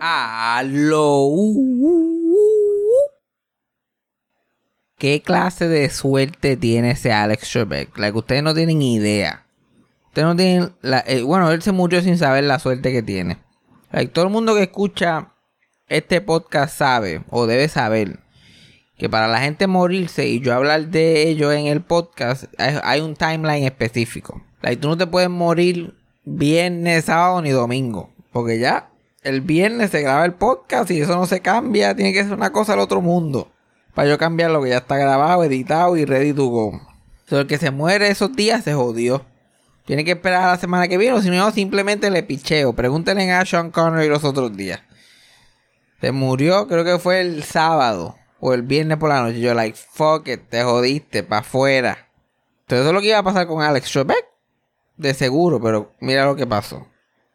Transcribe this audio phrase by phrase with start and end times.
[0.00, 1.30] Aló.
[4.96, 7.98] ¿Qué clase de suerte tiene ese Alex Trebek?
[7.98, 9.44] La que ustedes no tienen idea.
[10.08, 13.38] Ustedes no tienen la, eh, bueno, él se murió sin saber la suerte que tiene.
[14.12, 15.34] todo el mundo que escucha
[15.86, 18.20] este podcast sabe o debe saber
[18.96, 23.16] que para la gente morirse y yo hablar de ello en el podcast hay, un
[23.16, 24.42] timeline específico.
[24.80, 25.94] tú no te puedes morir
[26.24, 28.89] viernes, sábado ni domingo, porque ya
[29.22, 32.52] el viernes se graba el podcast y eso no se cambia, tiene que ser una
[32.52, 33.52] cosa del otro mundo.
[33.94, 36.80] Para yo cambiar lo que ya está grabado, editado y ready to go.
[37.30, 39.26] el que se muere esos días se jodió.
[39.84, 42.72] Tiene que esperar a la semana que viene, o si no, simplemente le picheo.
[42.74, 44.80] Pregúntenle a Sean Connery los otros días.
[46.00, 49.40] Se murió, creo que fue el sábado o el viernes por la noche.
[49.40, 52.08] Yo, like, fuck it, te jodiste, para afuera.
[52.62, 54.24] Entonces, eso es lo que iba a pasar con Alex Trebek.
[54.96, 56.86] De seguro, pero mira lo que pasó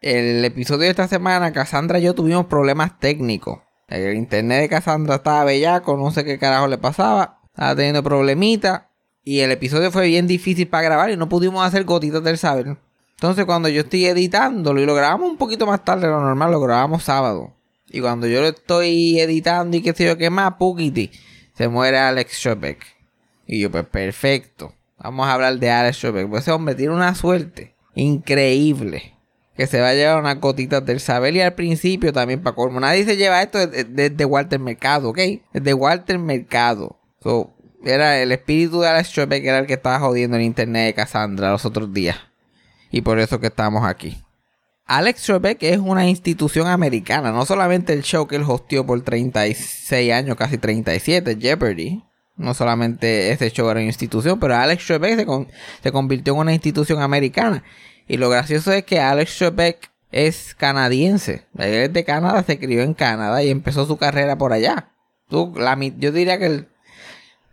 [0.01, 3.59] el episodio de esta semana, Cassandra y yo tuvimos problemas técnicos.
[3.87, 7.39] El internet de Cassandra estaba bellaco, no sé qué carajo le pasaba.
[7.47, 8.83] Estaba teniendo problemitas.
[9.23, 12.77] Y el episodio fue bien difícil para grabar y no pudimos hacer gotitas del saber.
[13.15, 16.51] Entonces cuando yo estoy editándolo y lo grabamos un poquito más tarde de lo normal,
[16.51, 17.55] lo grabamos sábado.
[17.89, 21.11] Y cuando yo lo estoy editando y qué sé yo qué más, Pukiti,
[21.55, 22.85] se muere Alex Trebek.
[23.47, 24.73] Y yo, pues perfecto.
[24.99, 26.29] Vamos a hablar de Alex Trebek.
[26.29, 29.14] Pues ese hombre tiene una suerte increíble
[29.55, 31.01] que se va a llevar unas gotitas del
[31.35, 32.79] y al principio también para colmo.
[32.79, 35.19] Nadie se lleva esto desde, Walter Mercado, ¿ok?
[35.53, 36.99] Desde Walter Mercado.
[37.83, 41.51] era el espíritu de Alex Trebek era el que estaba jodiendo el internet de Cassandra
[41.51, 42.17] los otros días.
[42.91, 44.21] Y por eso que estamos aquí.
[44.85, 50.13] Alex Trebek es una institución americana, no solamente el show que él hostió por 36
[50.13, 52.03] años, casi 37, Jeopardy.
[52.37, 55.25] No solamente ese show era una institución, pero Alex Trebek se,
[55.81, 57.63] se convirtió en una institución americana.
[58.07, 61.45] Y lo gracioso es que Alex Trebek es canadiense.
[61.57, 64.91] Él es de Canadá, se crió en Canadá y empezó su carrera por allá.
[65.29, 66.67] yo diría que el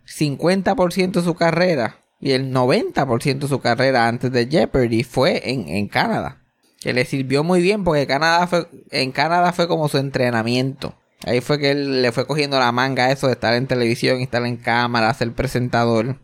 [0.07, 5.87] 50% de su carrera y el 90% de su carrera antes de Jeopardy fue en,
[5.87, 6.41] Canadá.
[6.79, 10.95] Que le sirvió muy bien porque Canadá fue, en Canadá fue como su entrenamiento.
[11.25, 14.45] Ahí fue que él le fue cogiendo la manga eso de estar en televisión, estar
[14.45, 16.17] en cámara, ser presentador.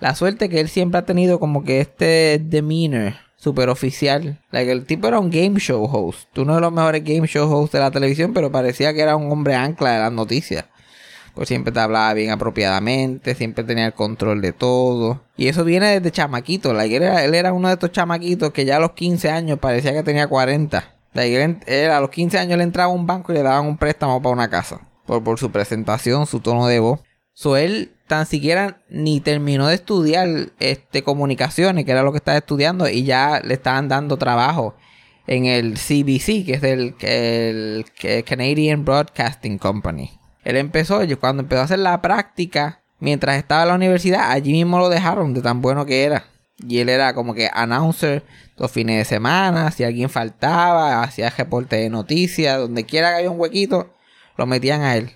[0.00, 4.38] La suerte que él siempre ha tenido como que este demeanor super oficial.
[4.52, 6.38] El tipo era un game show host.
[6.38, 9.32] Uno de los mejores game show hosts de la televisión, pero parecía que era un
[9.32, 10.66] hombre ancla de las noticias.
[11.34, 15.22] Pues siempre te hablaba bien apropiadamente, siempre tenía el control de todo.
[15.36, 16.72] Y eso viene desde chamaquito.
[16.72, 19.58] Like, él, era, él era uno de estos chamaquitos que ya a los 15 años
[19.58, 20.94] parecía que tenía 40.
[21.12, 24.22] Like, a los 15 años le entraba a un banco y le daban un préstamo
[24.22, 24.82] para una casa.
[25.04, 27.00] Por, por su presentación, su tono de voz.
[27.32, 30.28] So él tan siquiera ni terminó de estudiar
[30.60, 34.74] este, comunicaciones, que era lo que estaba estudiando, y ya le estaban dando trabajo
[35.26, 37.86] en el CBC, que es el,
[38.26, 40.10] Canadian Broadcasting Company.
[40.44, 44.78] Él empezó, cuando empezó a hacer la práctica, mientras estaba en la universidad, allí mismo
[44.78, 46.26] lo dejaron de tan bueno que era.
[46.68, 48.24] Y él era como que announcer
[48.58, 53.30] los fines de semana, si alguien faltaba, hacía reporte de noticias, donde quiera que había
[53.30, 53.94] un huequito,
[54.36, 55.12] lo metían a él.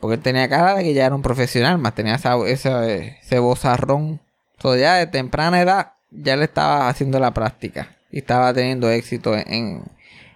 [0.00, 4.20] Porque él tenía cara de que ya era un profesional, más tenía esa, ese bozarrón.
[4.58, 9.34] So, ya de temprana edad ya le estaba haciendo la práctica y estaba teniendo éxito
[9.36, 9.82] en,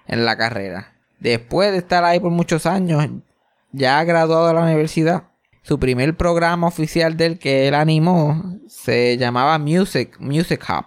[0.06, 0.93] en la carrera.
[1.19, 3.06] Después de estar ahí por muchos años,
[3.72, 5.25] ya graduado de la universidad,
[5.62, 10.87] su primer programa oficial del que él animó se llamaba Music, Music Hub.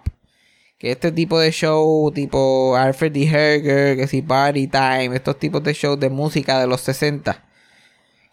[0.78, 3.24] Que este tipo de show, tipo Alfred D.
[3.24, 7.43] Herger, que si Party Time, estos tipos de shows de música de los 60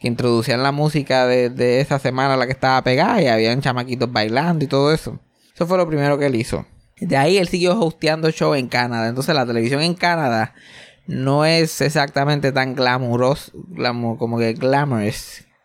[0.02, 4.66] que introducían la música de, esa semana la que estaba pegada y habían chamaquitos bailando
[4.66, 5.20] y todo eso.
[5.54, 6.66] Eso fue lo primero que él hizo.
[7.00, 9.08] De ahí él siguió hosteando show en Canadá.
[9.10, 10.56] Entonces la televisión en Canadá
[11.06, 13.52] no es exactamente tan glamuroso,
[14.18, 14.56] como que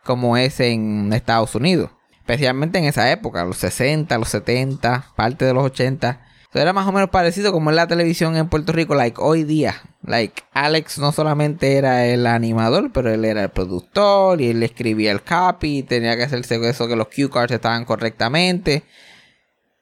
[0.04, 1.90] como es en Estados Unidos.
[2.18, 6.26] Especialmente en esa época, los 60, los 70, parte de los 80
[6.60, 9.82] era más o menos parecido como en la televisión en Puerto Rico, like hoy día.
[10.06, 15.10] Like Alex no solamente era el animador, pero él era el productor y él escribía
[15.10, 18.84] el copy, tenía que hacerse eso que los cue cards estaban correctamente.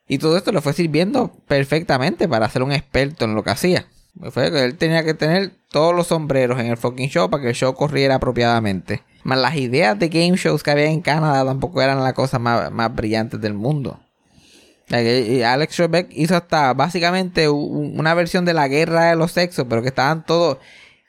[0.09, 3.87] Y todo esto le fue sirviendo perfectamente para ser un experto en lo que hacía.
[4.31, 7.49] Fue que él tenía que tener todos los sombreros en el fucking show para que
[7.51, 9.03] el show corriera apropiadamente.
[9.25, 12.71] Más las ideas de game shows que había en Canadá tampoco eran las cosas más,
[12.71, 13.99] más brillantes del mundo.
[14.91, 19.89] Alex Trebek hizo hasta básicamente una versión de la guerra de los sexos, pero que
[19.89, 20.59] estaban todos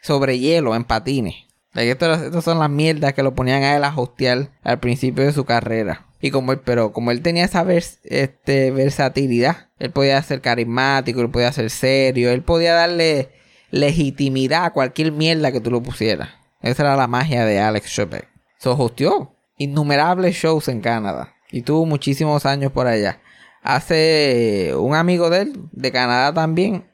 [0.02, 1.36] sobre hielo, en patines.
[1.74, 5.44] Estas son las mierdas que lo ponían a él a hostear al principio de su
[5.44, 6.06] carrera.
[6.22, 7.66] Y como él, pero como él tenía esa
[8.04, 13.30] este, versatilidad, él podía ser carismático, él podía ser serio, él podía darle
[13.72, 16.30] legitimidad a cualquier mierda que tú lo pusieras.
[16.62, 18.28] Esa era la magia de Alex Trebek.
[18.58, 23.20] Se hostió innumerables shows en Canadá y tuvo muchísimos años por allá.
[23.66, 26.86] Hace un amigo de él, de Canadá también,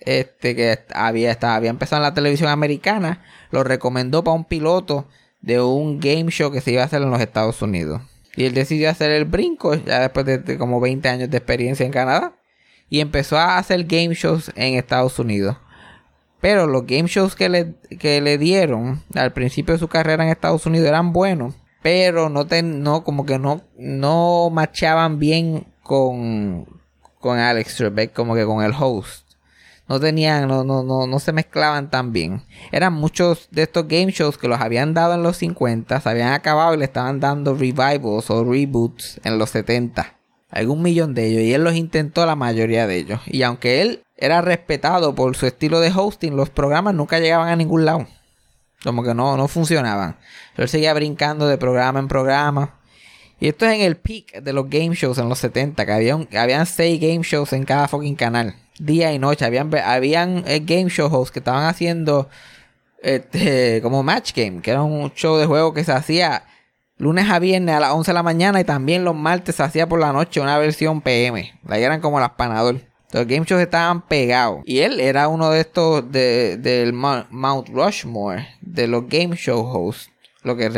[0.00, 5.08] este que había, estaba, había empezado en la televisión americana, lo recomendó para un piloto
[5.40, 8.02] de un game show que se iba a hacer en los Estados Unidos.
[8.36, 11.92] Y él decidió hacer el brinco ya después de, como 20 años de experiencia en
[11.92, 12.34] Canadá.
[12.90, 15.56] Y empezó a hacer game shows en Estados Unidos.
[16.42, 20.28] Pero los game shows que le, que le dieron al principio de su carrera en
[20.28, 21.54] Estados Unidos eran buenos.
[21.82, 24.52] Pero no, no como que no, no
[25.12, 26.66] bien con,
[27.18, 29.26] con Alex Trebek, como que con el host
[29.88, 32.44] no tenían, no, no, no, no se mezclaban tan bien.
[32.70, 36.32] Eran muchos de estos game shows que los habían dado en los 50, se habían
[36.32, 40.14] acabado y le estaban dando revivals o reboots en los 70.
[40.48, 41.42] Algún millón de ellos.
[41.42, 43.20] Y él los intentó la mayoría de ellos.
[43.26, 47.56] Y aunque él era respetado por su estilo de hosting, los programas nunca llegaban a
[47.56, 48.06] ningún lado.
[48.84, 50.18] Como que no, no funcionaban.
[50.56, 52.79] Él seguía brincando de programa en programa.
[53.40, 56.18] Y esto es en el peak de los game shows en los 70, que había
[56.38, 59.44] habían 6 game shows en cada fucking canal día y noche.
[59.44, 62.28] Habían, habían eh, game show hosts que estaban haciendo
[63.02, 66.44] este, como Match Game, que era un show de juego que se hacía
[66.98, 69.88] lunes a viernes a las 11 de la mañana y también los martes se hacía
[69.88, 71.58] por la noche una versión PM.
[71.66, 72.80] Ahí eran como las panador.
[73.12, 74.60] Los game shows estaban pegados.
[74.66, 80.10] Y él era uno de estos de, del Mount Rushmore de los game show hosts.
[80.42, 80.70] Lo que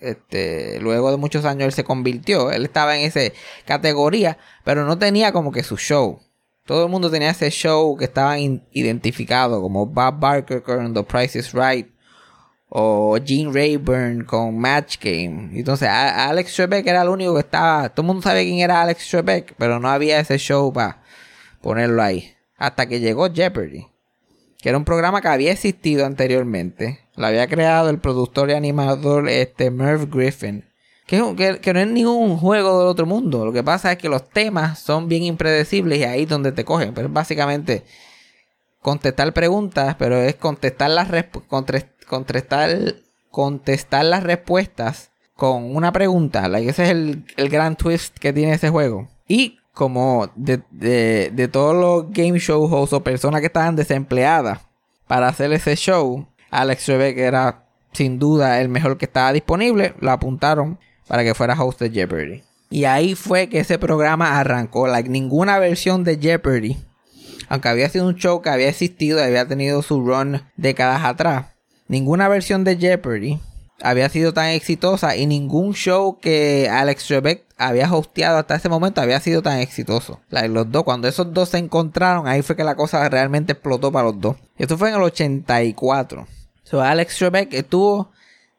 [0.00, 2.50] este, luego de muchos años él se convirtió.
[2.50, 3.20] Él estaba en esa
[3.66, 6.20] categoría, pero no tenía como que su show.
[6.64, 11.38] Todo el mundo tenía ese show que estaban identificados como Bob Barker con The Price
[11.38, 11.88] is Right
[12.70, 15.50] o Gene Rayburn con Match Game.
[15.52, 19.08] Entonces Alex Trebek era el único que estaba, todo el mundo sabe quién era Alex
[19.10, 21.02] Trebek, pero no había ese show para
[21.60, 22.34] ponerlo ahí.
[22.56, 23.88] Hasta que llegó Jeopardy,
[24.60, 27.00] que era un programa que había existido anteriormente.
[27.16, 30.64] Lo había creado el productor y animador este Merv Griffin
[31.10, 33.44] que, no es ningún juego del otro mundo.
[33.44, 36.64] Lo que pasa es que los temas son bien impredecibles y ahí es donde te
[36.64, 36.94] cogen.
[36.94, 37.84] Pero es básicamente
[38.80, 41.08] contestar preguntas, pero es contestar las,
[41.48, 42.94] contestar,
[43.30, 46.46] contestar las respuestas con una pregunta.
[46.58, 49.08] ese es el, gran twist que tiene ese juego.
[49.26, 54.60] Y como de, de, todos los game show hosts o personas que estaban desempleadas
[55.06, 59.94] para hacer ese show, Alex Trebek era sin duda el mejor que estaba disponible.
[60.00, 62.42] Lo apuntaron para que fuera host de Jeopardy.
[62.70, 64.86] Y ahí fue que ese programa arrancó.
[64.86, 66.76] Like, ninguna versión de Jeopardy,
[67.48, 71.46] aunque había sido un show que había existido y había tenido su run décadas atrás,
[71.88, 73.40] ninguna versión de Jeopardy
[73.82, 79.02] había sido tan exitosa y ningún show que Alex Trebek había hosteado hasta ese momento
[79.02, 80.20] había sido tan exitoso.
[80.30, 84.06] los dos, cuando esos dos se encontraron, ahí fue que la cosa realmente explotó para
[84.06, 84.36] los dos.
[84.56, 86.26] Esto fue en el 84.
[86.62, 88.10] So, Alex Trebek estuvo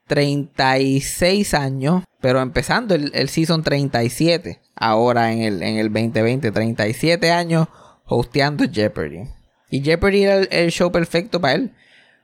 [0.07, 7.67] 36 años, pero empezando el, season 37, ahora en el, en el 2020, 37 años
[8.05, 9.23] hosteando Jeopardy.
[9.71, 11.71] Y Jeopardy era el, show perfecto para él,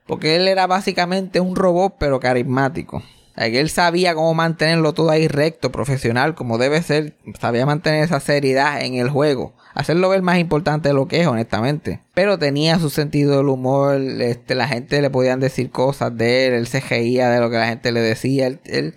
[0.06, 3.02] porque él era básicamente un robot, pero carismático.
[3.38, 7.16] Él sabía cómo mantenerlo todo ahí recto, profesional, como debe ser.
[7.40, 11.28] Sabía mantener esa seriedad en el juego hacerlo ver más importante de lo que es,
[11.28, 12.02] honestamente.
[12.16, 16.54] Pero tenía su sentido del humor, este, la gente le podían decir cosas de él,
[16.54, 18.96] él se reía de lo que la gente le decía, él,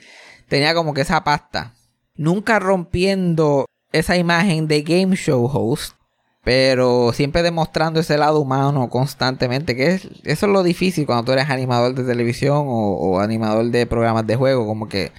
[0.49, 1.75] tenía como que esa pasta.
[2.16, 5.97] Nunca rompiendo esa imagen de game show host,
[6.42, 11.32] pero siempre demostrando ese lado humano constantemente, que es, eso es lo difícil cuando tú
[11.32, 15.12] eres animador de televisión o, animador de programas de juego, como que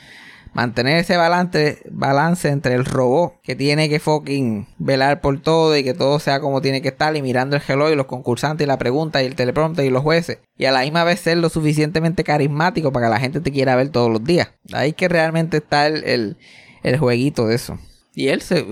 [0.53, 5.83] mantener ese balance, balance entre el robot que tiene que fucking velar por todo y
[5.83, 8.67] que todo sea como tiene que estar y mirando el reloj y los concursantes y
[8.67, 11.49] la pregunta y el teleprompter y los jueces y a la misma vez ser lo
[11.49, 14.51] suficientemente carismático para que la gente te quiera ver todos los días.
[14.73, 16.37] Ahí que realmente está el,
[16.83, 17.79] el, jueguito de eso.
[18.13, 18.65] Y él se,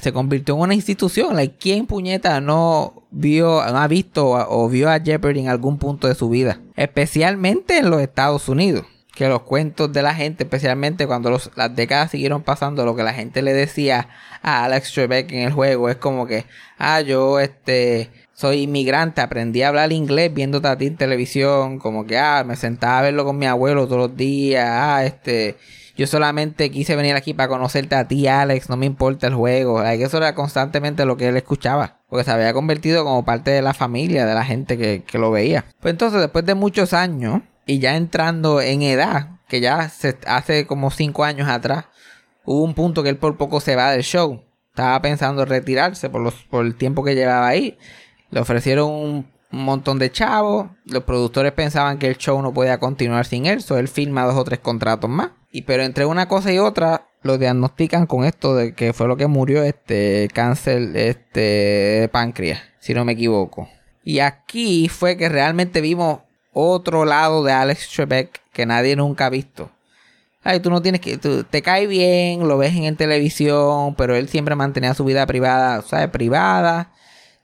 [0.00, 1.36] se, convirtió en una institución.
[1.36, 6.08] Like, ¿Quién puñeta no vio, no ha visto o vio a Jeopardy en algún punto
[6.08, 6.60] de su vida?
[6.76, 8.86] Especialmente en los Estados Unidos
[9.16, 13.14] que los cuentos de la gente, especialmente cuando las décadas siguieron pasando, lo que la
[13.14, 14.10] gente le decía
[14.42, 16.44] a Alex Trebek en el juego es como que,
[16.76, 22.44] ah, yo este soy inmigrante, aprendí a hablar inglés viendo a televisión, como que, ah,
[22.46, 25.56] me sentaba a verlo con mi abuelo todos los días, ah, este,
[25.96, 29.82] yo solamente quise venir aquí para conocerte a ti, Alex, no me importa el juego.
[29.82, 33.74] eso era constantemente lo que él escuchaba, porque se había convertido como parte de la
[33.74, 35.64] familia, de la gente que, que lo veía.
[35.80, 40.66] Pues entonces, después de muchos años, y ya entrando en edad, que ya se, hace
[40.66, 41.86] como cinco años atrás,
[42.44, 44.42] hubo un punto que él por poco se va del show.
[44.70, 47.78] Estaba pensando retirarse por, los, por el tiempo que llevaba ahí.
[48.30, 50.68] Le ofrecieron un montón de chavos.
[50.84, 54.36] Los productores pensaban que el show no podía continuar sin él, so él firma dos
[54.36, 55.30] o tres contratos más.
[55.50, 59.16] Y pero entre una cosa y otra lo diagnostican con esto de que fue lo
[59.16, 63.68] que murió este cáncer este de páncreas, si no me equivoco.
[64.04, 66.20] Y aquí fue que realmente vimos
[66.52, 69.70] otro lado de Alex Trebek que nadie nunca ha visto.
[70.42, 71.18] Ay, tú no tienes que.
[71.18, 76.08] te cae bien, lo ves en televisión, pero él siempre mantenía su vida privada, ¿sabes?
[76.08, 76.92] Privada.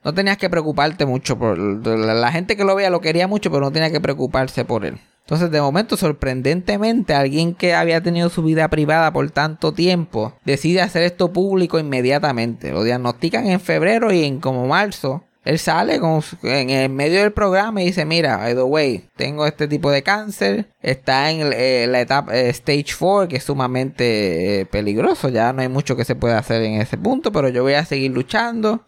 [0.04, 1.58] No tenías que preocuparte mucho por.
[1.58, 4.98] La gente que lo veía lo quería mucho, pero no tenía que preocuparse por él.
[5.20, 10.80] Entonces, de momento, sorprendentemente, alguien que había tenido su vida privada por tanto tiempo decide
[10.80, 12.72] hacer esto público inmediatamente.
[12.72, 16.00] Lo diagnostican en febrero y en como marzo él sale
[16.42, 20.02] en el medio del programa y dice, mira, by the way, tengo este tipo de
[20.02, 25.52] cáncer, está en eh, la etapa eh, stage 4, que es sumamente eh, peligroso, ya
[25.52, 28.12] no hay mucho que se pueda hacer en ese punto, pero yo voy a seguir
[28.12, 28.84] luchando.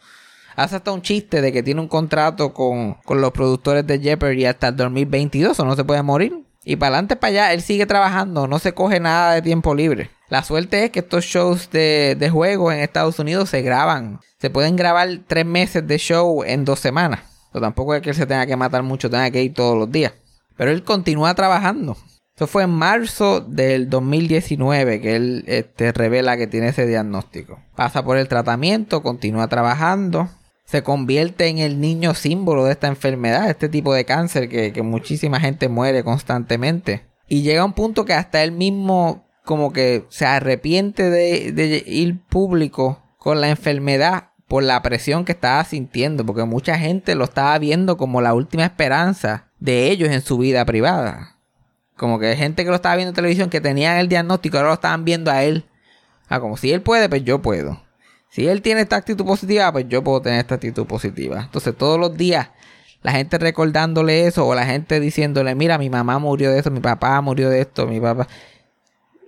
[0.57, 4.47] Hace hasta un chiste de que tiene un contrato con, con los productores de Jeopardy
[4.47, 6.45] hasta el 2022, o no se puede morir.
[6.65, 10.11] Y para adelante, para allá, él sigue trabajando, no se coge nada de tiempo libre.
[10.29, 14.21] La suerte es que estos shows de, de juego en Estados Unidos se graban.
[14.41, 17.21] Se pueden grabar tres meses de show en dos semanas.
[17.53, 19.91] Pero tampoco es que él se tenga que matar mucho, tenga que ir todos los
[19.91, 20.13] días.
[20.57, 21.97] Pero él continúa trabajando.
[22.35, 27.61] Eso fue en marzo del 2019 que él este, revela que tiene ese diagnóstico.
[27.77, 30.29] Pasa por el tratamiento, continúa trabajando
[30.75, 35.39] se convierte en el niño símbolo de esta enfermedad, este tipo de cáncer que, muchísima
[35.39, 37.07] gente muere constantemente.
[37.29, 42.21] Y llega un punto que hasta él mismo como que se arrepiente de, de ir
[42.25, 47.57] público con la enfermedad por la presión que estaba sintiendo, porque mucha gente lo estaba
[47.61, 51.37] viendo como la última esperanza de ellos en su vida privada.
[51.97, 54.75] Como que gente que lo estaba viendo en televisión que tenían el diagnóstico, ahora lo
[54.75, 55.67] estaban viendo a él.
[56.29, 57.84] Ah, como si él puede, pues yo puedo.
[58.35, 61.43] Si él tiene esta actitud positiva, pues yo puedo tener esta actitud positiva.
[61.43, 62.49] Entonces todos los días
[63.01, 66.81] la gente recordándole eso o la gente diciéndole, mira, mi mamá murió de esto, mi
[66.81, 68.27] papá murió de esto, mi papá...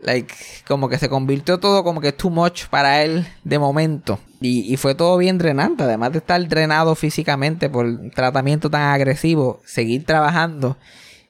[0.03, 0.35] Like,
[0.67, 4.19] como que se convirtió todo como que too much para él de momento.
[4.41, 5.85] Y, y, fue todo bien drenante.
[5.85, 10.77] Además de estar drenado físicamente por tratamiento tan agresivo, seguir trabajando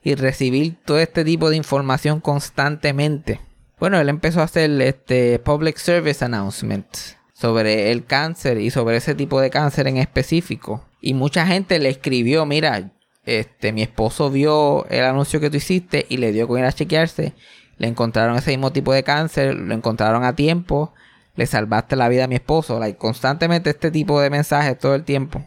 [0.03, 3.39] y recibir todo este tipo de información constantemente.
[3.79, 9.15] Bueno, él empezó a hacer este public service announcements sobre el cáncer y sobre ese
[9.15, 10.85] tipo de cáncer en específico.
[11.03, 12.93] Y mucha gente le escribió, mira,
[13.27, 16.73] este, mi esposo vio el anuncio que tú hiciste y le dio con ir a
[16.73, 17.35] chequearse.
[17.77, 20.95] Le encontraron ese mismo tipo de cáncer, lo encontraron a tiempo,
[21.35, 22.81] le salvaste la vida a mi esposo.
[22.81, 25.45] Like, constantemente este tipo de mensajes todo el tiempo.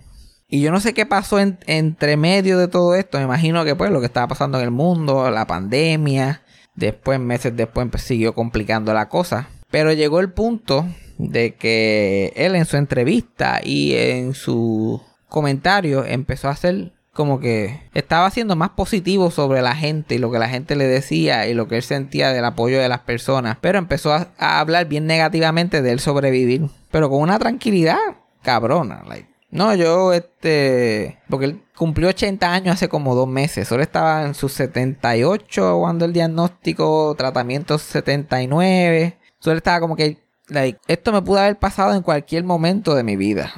[0.47, 3.17] Y yo no sé qué pasó entre medio de todo esto.
[3.17, 6.43] Me imagino que pues lo que estaba pasando en el mundo, la pandemia.
[6.75, 9.49] Después, meses después, pues, siguió complicando la cosa.
[9.71, 10.85] Pero llegó el punto
[11.19, 17.81] de que él en su entrevista y en su comentario empezó a hacer como que
[17.93, 21.53] estaba siendo más positivo sobre la gente y lo que la gente le decía y
[21.53, 23.57] lo que él sentía del apoyo de las personas.
[23.59, 26.69] Pero empezó a, hablar bien negativamente de él sobrevivir.
[26.91, 27.97] Pero con una tranquilidad
[28.41, 29.03] cabrona.
[29.51, 31.19] No, yo, este.
[31.29, 33.67] Porque él cumplió 80 años hace como dos meses.
[33.67, 39.17] Solo estaba en sus 78 cuando el diagnóstico, tratamiento 79.
[39.39, 40.28] Solo estaba como que
[40.87, 43.53] esto me pudo haber pasado en cualquier momento de mi vida.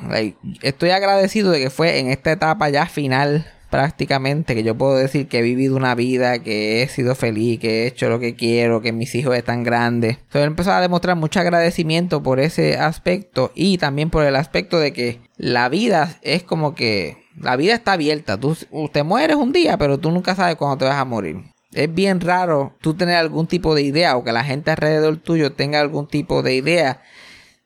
[0.61, 5.27] estoy agradecido de que fue en esta etapa ya final prácticamente que yo puedo decir
[5.27, 8.81] que he vivido una vida, que he sido feliz, que he hecho lo que quiero,
[8.81, 10.17] que mis hijos están grandes.
[10.17, 14.91] Entonces empezó a demostrar mucho agradecimiento por ese aspecto y también por el aspecto de
[14.91, 18.37] que la vida es como que la vida está abierta.
[18.37, 18.55] Tú
[18.91, 21.37] te mueres un día, pero tú nunca sabes cuándo te vas a morir
[21.73, 25.53] es bien raro tú tener algún tipo de idea o que la gente alrededor tuyo
[25.53, 27.01] tenga algún tipo de idea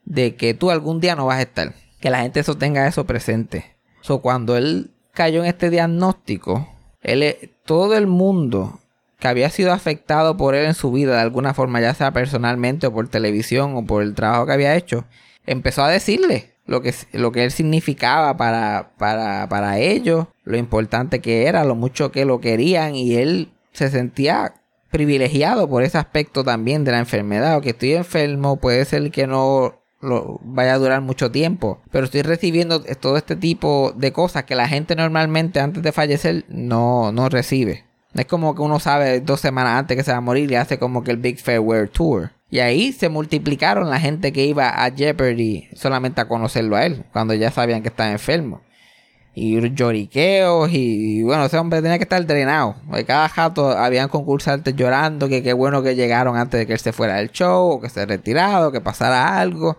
[0.06, 1.74] de que tú algún día no vas a estar.
[2.00, 3.76] Que la gente eso tenga eso presente.
[4.02, 6.68] So, cuando él cayó en este diagnóstico,
[7.02, 8.80] él, todo el mundo
[9.20, 12.88] que había sido afectado por él en su vida de alguna forma, ya sea personalmente
[12.88, 15.06] o por televisión o por el trabajo que había hecho,
[15.48, 21.22] empezó a decirle lo que, lo que él significaba para, para, para ellos, lo importante
[21.22, 24.54] que era, lo mucho que lo querían y él se sentía
[24.90, 29.28] privilegiado por ese aspecto también de la enfermedad, o que estoy enfermo, puede ser que
[29.28, 34.44] no lo vaya a durar mucho tiempo, pero estoy recibiendo todo este tipo de cosas
[34.44, 37.86] que la gente normalmente antes de fallecer no, no recibe.
[38.14, 40.56] No es como que uno sabe dos semanas antes que se va a morir y
[40.56, 42.32] hace como que el Big Farewell Tour.
[42.50, 47.04] Y ahí se multiplicaron la gente que iba a Jeopardy solamente a conocerlo a él,
[47.12, 48.62] cuando ya sabían que estaba enfermo
[49.36, 52.76] y lloriqueos y, bueno, ese hombre tenía que estar drenado.
[53.06, 56.94] Cada jato habían concursantes llorando que qué bueno que llegaron antes de que él se
[56.94, 59.78] fuera del show o que se retirado, que pasara algo.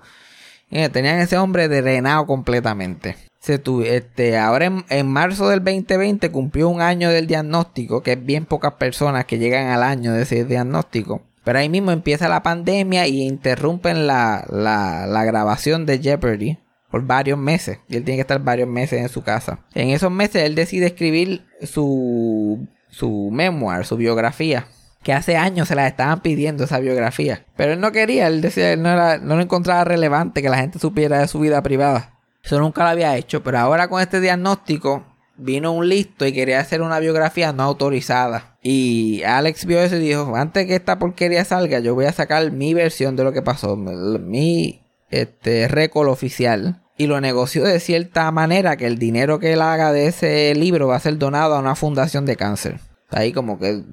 [0.68, 3.16] tenían ese hombre drenado completamente.
[3.40, 8.44] se este, ahora en, marzo del 2020 cumplió un año del diagnóstico, que es bien
[8.44, 11.22] pocas personas que llegan al año de ese diagnóstico.
[11.44, 16.58] Pero ahí mismo empieza la pandemia y interrumpen la, la, grabación de Jeopardy
[16.90, 17.78] por varios meses.
[17.88, 19.60] Y él tiene que estar varios meses en su casa.
[19.74, 24.66] En esos meses él decide escribir su, su memoir, su biografía.
[25.02, 27.44] Que hace años se la estaban pidiendo esa biografía.
[27.56, 30.78] Pero él no quería, él decía, él no, no lo encontraba relevante que la gente
[30.78, 32.14] supiera de su vida privada.
[32.42, 35.04] Eso nunca lo había hecho, pero ahora con este diagnóstico
[35.36, 38.56] vino un listo y quería hacer una biografía no autorizada.
[38.62, 42.50] Y Alex vio eso y dijo, antes que esta porquería salga, yo voy a sacar
[42.52, 46.82] mi versión de lo que pasó, mi este récord oficial.
[46.98, 50.88] Y lo negoció de cierta manera que el dinero que él haga de ese libro
[50.88, 52.80] va a ser donado a una fundación de cáncer.
[53.10, 53.84] Ahí como que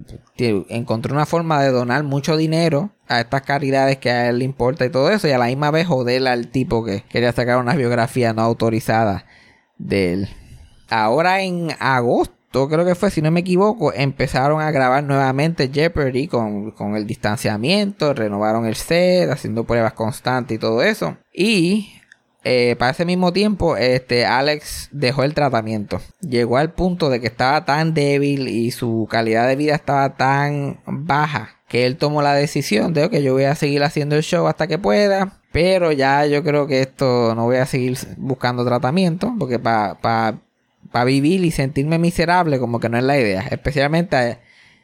[0.69, 4.85] encontró una forma de donar mucho dinero a estas caridades que a él le importa
[4.85, 5.27] y todo eso.
[5.27, 9.25] Y a la misma vez joder al tipo que quería sacar una biografía no autorizada
[9.77, 10.29] de él.
[10.89, 12.33] Ahora en agosto,
[12.69, 17.07] creo que fue, si no me equivoco, empezaron a grabar nuevamente Jeopardy con, con el
[17.07, 21.17] distanciamiento, renovaron el set, haciendo pruebas constantes y todo eso.
[21.33, 21.93] Y
[22.43, 26.01] eh, para ese mismo tiempo, este, Alex dejó el tratamiento.
[26.21, 30.79] Llegó al punto de que estaba tan débil y su calidad de vida estaba tan
[30.85, 34.45] baja que él tomó la decisión de que yo voy a seguir haciendo el show
[34.47, 35.39] hasta que pueda.
[35.51, 39.33] Pero ya yo creo que esto no voy a seguir buscando tratamiento.
[39.39, 40.41] Porque para
[41.03, 43.41] vivir y sentirme miserable como que no es la idea.
[43.49, 44.39] Especialmente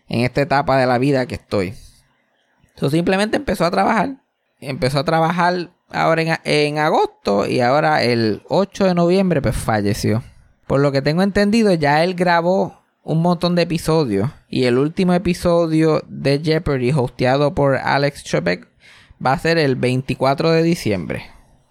[0.08, 1.76] en esta etapa de la vida que estoy.
[2.70, 4.16] Entonces simplemente empezó a trabajar.
[4.60, 10.24] Empezó a trabajar ahora en, agosto y ahora el 8 de noviembre pues falleció.
[10.68, 15.14] Por lo que tengo entendido ya él grabó un montón de episodios y el último
[15.14, 18.68] episodio de Jeopardy hosteado por Alex Trebek
[19.26, 21.24] va a ser el 24 de diciembre.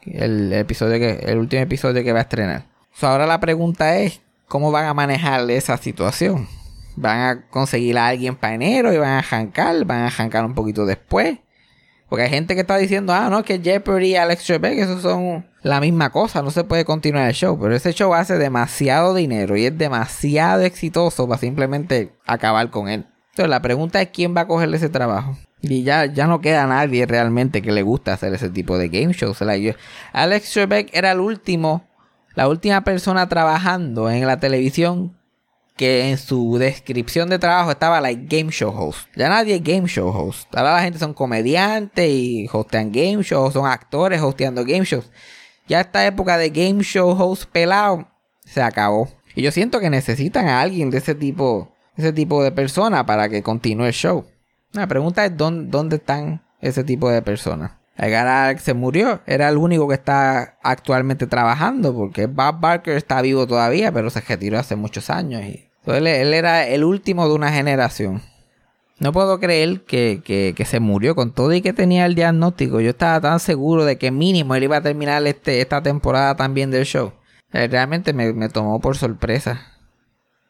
[0.05, 2.67] El, episodio que, el último episodio que va a estrenar.
[3.03, 6.49] ahora la pregunta es cómo van a manejar esa situación.
[6.97, 9.85] ¿Van a conseguir a alguien para enero y van a jancar?
[9.85, 11.39] ¿Van a jancar un poquito después?
[12.09, 15.47] Porque hay gente que está diciendo, ah, no, que Jeopardy y Alex Trebek, esos son
[15.63, 17.59] la misma cosa, no se puede continuar el show.
[17.61, 23.07] Pero ese show hace demasiado dinero y es demasiado exitoso para simplemente acabar con él.
[23.31, 25.37] Entonces la pregunta es quién va a cogerle ese trabajo.
[25.61, 29.13] Y ya, ya no queda nadie realmente que le gusta hacer ese tipo de game
[29.13, 29.43] shows.
[30.13, 31.85] Alex Trebek era el último,
[32.39, 35.19] la última persona trabajando en la televisión
[35.77, 39.09] que en su descripción de trabajo estaba like game show host.
[39.17, 40.47] Ya nadie es game show host.
[40.55, 45.11] Ahora la gente son comediantes y hostean game shows, son actores hosteando game shows.
[45.67, 48.07] Ya esta época de game show host pelado
[48.45, 49.09] se acabó.
[49.35, 53.29] Y yo siento que necesitan a alguien de ese tipo, ese tipo de persona para
[53.29, 54.25] que continúe el show.
[54.71, 57.73] La pregunta es dónde, dónde están ese tipo de personas.
[57.99, 63.47] Edgar se murió, era el único que está actualmente trabajando porque Bob Barker está vivo
[63.47, 68.23] todavía, pero se retiró hace muchos años y él, era el último de una generación.
[69.01, 72.81] No puedo creer que, se murió con todo y que tenía el diagnóstico.
[72.81, 76.71] Yo estaba tan seguro de que mínimo él iba a terminar este, esta temporada también
[76.71, 77.13] del show.
[77.53, 79.78] Eh, realmente me, tomó por sorpresa.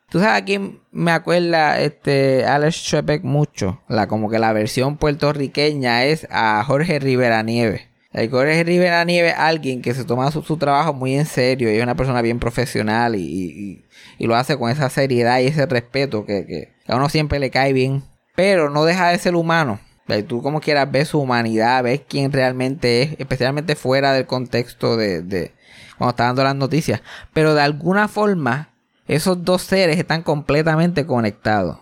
[0.08, 3.82] Tú sabes a quién me acuerda este Alex Trebek mucho.
[3.88, 7.82] La, como que la versión puertorriqueña es a Jorge Rivera Nieves.
[8.12, 11.76] El Jorge Rivera Nieves es alguien que se toma su, trabajo muy en serio y
[11.76, 13.84] es una persona bien profesional y
[14.18, 17.72] y lo hace con esa seriedad y ese respeto que, a uno siempre le cae
[17.72, 18.02] bien.
[18.34, 19.80] Pero no deja de ser humano.
[20.26, 25.22] Tú como quieras ver su humanidad, ves quién realmente es, especialmente fuera del contexto de,
[25.22, 25.52] de
[25.98, 27.02] cuando está dando las noticias.
[27.34, 28.70] Pero de alguna forma,
[29.08, 31.78] esos dos seres están completamente conectados.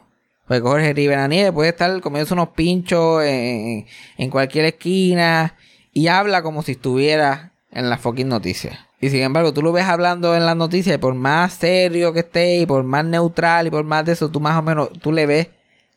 [0.47, 3.87] Porque Jorge Rivera Nieves puede estar comiendo unos pinchos en,
[4.17, 5.57] en, cualquier esquina
[5.93, 8.79] y habla como si estuviera en las fucking noticias.
[9.01, 12.21] Y sin embargo, tú lo ves hablando en las noticias y por más serio que
[12.21, 15.13] esté y por más neutral y por más de eso, tú más o menos, tú
[15.13, 15.49] le ves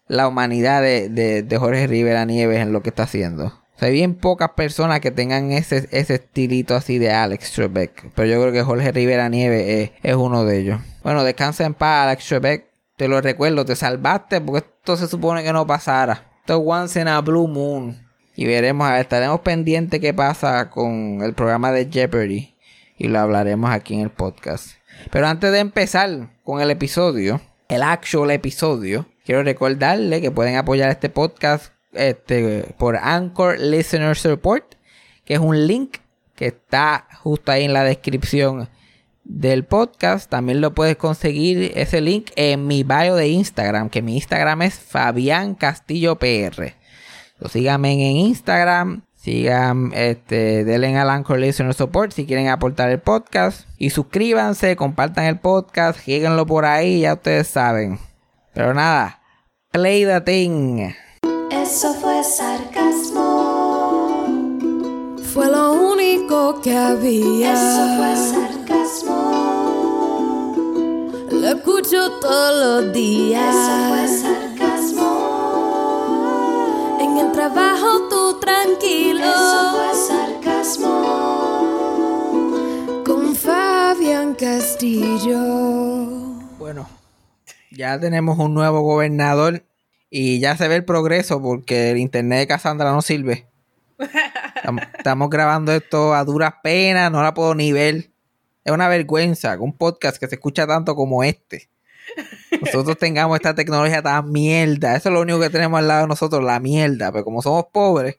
[0.07, 3.53] la humanidad de, Jorge Rivera Nieves en lo que está haciendo.
[3.81, 8.11] O hay bien pocas personas que tengan ese, ese estilito así de Alex Trebek.
[8.15, 10.81] Pero yo creo que Jorge Rivera Nieves es, uno de ellos.
[11.03, 12.65] Bueno, descansa en paz, Alex Trebek.
[12.97, 16.29] Te lo recuerdo, te salvaste porque esto se supone que no pasara.
[16.41, 18.05] Esto es once in a blue moon.
[18.35, 22.55] Y veremos, estaremos pendientes qué pasa con el programa de Jeopardy
[22.97, 24.71] y lo hablaremos aquí en el podcast.
[25.11, 30.89] Pero antes de empezar con el episodio, el actual episodio, quiero recordarle que pueden apoyar
[30.89, 34.75] este podcast este, por Anchor Listener Support,
[35.25, 35.97] que es un link
[36.35, 38.69] que está justo ahí en la descripción
[39.23, 40.29] del podcast.
[40.29, 44.75] También lo puedes conseguir ese link en mi bio de Instagram, que mi Instagram es
[44.75, 46.75] Fabián Castillo PR.
[47.49, 53.67] síganme en Instagram, Sigan, este, denle al Anchor Listener Support si quieren aportar el podcast.
[53.77, 57.99] Y suscríbanse, compartan el podcast, síguenlo por ahí, ya ustedes saben.
[58.53, 59.21] Pero nada,
[59.71, 60.93] play the thing.
[61.51, 63.17] Eso fue sarcasmo.
[65.33, 67.53] Fue lo único que había.
[67.53, 69.15] Eso fue sarcasmo.
[71.31, 73.55] Lo escucho todos los días.
[73.55, 75.09] Eso fue sarcasmo.
[76.99, 79.21] En el trabajo tú tranquilo.
[79.21, 80.93] Eso fue sarcasmo.
[83.05, 85.39] Con Fabián Castillo.
[86.59, 86.87] Bueno,
[87.71, 89.63] ya tenemos un nuevo gobernador
[90.09, 93.47] y ya se ve el progreso porque el internet de Cassandra no sirve.
[94.97, 98.09] Estamos, grabando esto a duras penas, no la puedo ni ver.
[98.63, 101.69] Es una vergüenza que un podcast que se escucha tanto como este.
[102.61, 104.95] Nosotros tengamos esta tecnología tan mierda.
[104.95, 107.11] Eso es lo único que tenemos al lado de nosotros, la mierda.
[107.11, 108.17] Pero como somos pobres,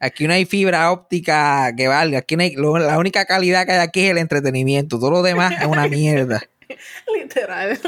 [0.00, 2.18] aquí no hay fibra óptica que valga.
[2.18, 4.98] Aquí no hay- lo- la única calidad que hay aquí es el entretenimiento.
[4.98, 6.42] Todo lo demás es una mierda.
[7.14, 7.78] Literal.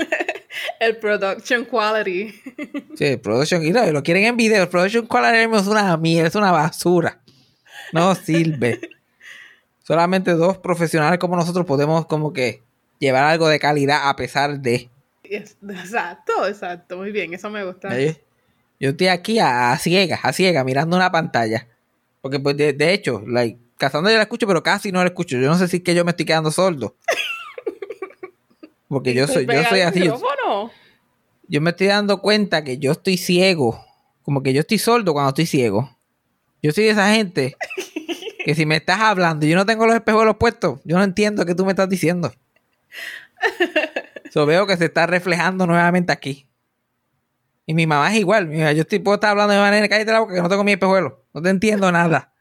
[0.80, 2.34] El production quality.
[2.96, 4.62] Sí, el production, y no, lo quieren en video.
[4.62, 7.20] El production quality es una mierda, es una basura.
[7.92, 8.80] No sirve.
[9.82, 12.62] Solamente dos profesionales como nosotros podemos como que
[12.98, 14.90] llevar algo de calidad a pesar de.
[15.22, 16.96] Exacto, exacto.
[16.96, 17.96] Muy bien, eso me gusta.
[18.78, 21.68] Yo estoy aquí a, a ciegas, a ciegas, mirando una pantalla.
[22.20, 25.36] Porque pues de, de hecho, like, Cassandra yo la escucho, pero casi no la escucho.
[25.38, 26.96] Yo no sé si es que yo me estoy quedando sordo.
[28.88, 29.98] Porque yo soy, yo soy así.
[30.06, 30.12] yo-
[31.48, 33.84] yo me estoy dando cuenta que yo estoy ciego.
[34.22, 35.96] Como que yo estoy sordo cuando estoy ciego.
[36.62, 37.56] Yo soy de esa gente
[38.44, 41.44] que si me estás hablando y yo no tengo los espejuelos puestos, yo no entiendo
[41.46, 42.32] qué tú me estás diciendo.
[44.32, 46.48] So, veo que se está reflejando nuevamente aquí.
[47.66, 48.46] Y mi mamá es igual.
[48.48, 50.72] Mira, yo estoy, puedo estar hablando de manera, cállate la boca que no tengo mi
[50.72, 51.24] espejuelo.
[51.32, 52.32] No te entiendo nada.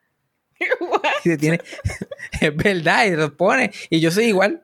[1.26, 1.60] Y se tiene,
[2.42, 3.72] es verdad, y lo pone.
[3.90, 4.64] Y yo soy igual.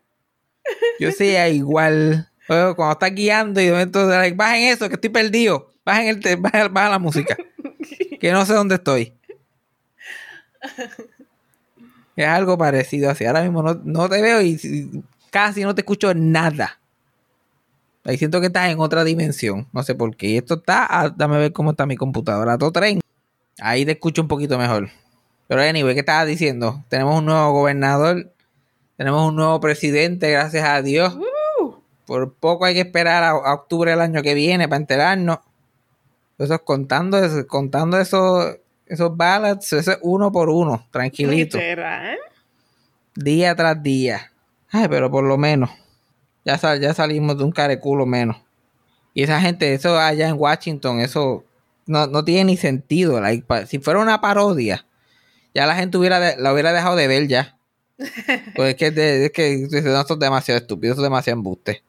[0.99, 2.29] Yo soy igual.
[2.47, 5.71] Luego, Cuando estás guiando y de momento, like, bajen eso, que estoy perdido.
[5.85, 7.37] Bajen, el, te- baja, baja la música.
[8.19, 9.13] Que no sé dónde estoy.
[12.15, 13.25] Es algo parecido así.
[13.25, 16.79] Ahora mismo no, no te veo y, y casi no te escucho nada.
[18.03, 19.67] Ahí siento que estás en otra dimensión.
[19.73, 20.27] No sé por qué.
[20.27, 20.85] Y esto está.
[20.89, 22.57] ah, dame ver cómo está mi computadora.
[22.57, 22.99] Todo tren.
[23.59, 24.89] Ahí te escucho un poquito mejor.
[25.47, 26.83] Pero anyway, ¿qué estabas diciendo?
[26.89, 28.31] Tenemos un nuevo gobernador.
[29.01, 31.15] Tenemos un nuevo presidente, gracias a Dios.
[31.15, 31.81] Woo.
[32.05, 35.39] Por poco hay que esperar a, a octubre del año que viene para enterarnos.
[36.37, 42.19] Eso es contando, eso- contando esos, esos ballots, eso es uno por uno, tranquilito, Literal.
[43.15, 44.31] día tras día.
[44.69, 45.71] Ay, pero por lo menos,
[46.45, 48.37] ya, sal- ya salimos de un careculo menos.
[49.15, 51.43] Y esa gente, eso allá en Washington, eso
[51.87, 53.19] no, no tiene ni sentido.
[53.19, 54.85] like, pa- si fuera una parodia,
[55.55, 57.57] ya la gente hubiera de- la hubiera dejado de ver ya.
[58.55, 61.83] Pues es que, es que eso es demasiado estúpido, eso es demasiado embuste.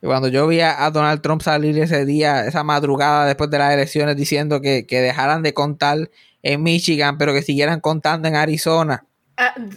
[0.00, 3.74] Y cuando yo vi a, Donald Trump salir ese día, esa madrugada después de las
[3.74, 6.10] elecciones, diciendo que, que dejaran de contar
[6.42, 9.04] en Michigan, pero que siguieran contando en Arizona.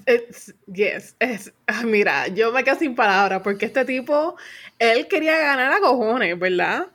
[0.08, 4.36] It's- yes, es, ah, mira, yo me quedo sin palabras porque este tipo,
[4.80, 6.88] él quería ganar a cojones, ¿verdad?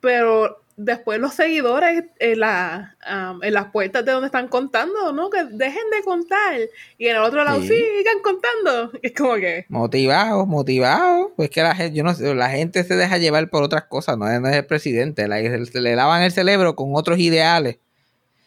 [0.00, 5.28] Pero después los seguidores en, la, am, en las puertas de donde están contando, ¿no?
[5.28, 6.56] Que dejen de contar.
[6.96, 7.68] Y en el otro lado, Sí.
[7.68, 8.92] sigan contando.
[9.02, 11.32] Es como que, Motivado, motivado.
[11.36, 14.16] Pues que la gente, yo no sé, la gente se deja llevar por otras cosas,
[14.16, 15.26] no es, no es el presidente.
[15.28, 17.78] la- se le lavan el cerebro con otros ideales.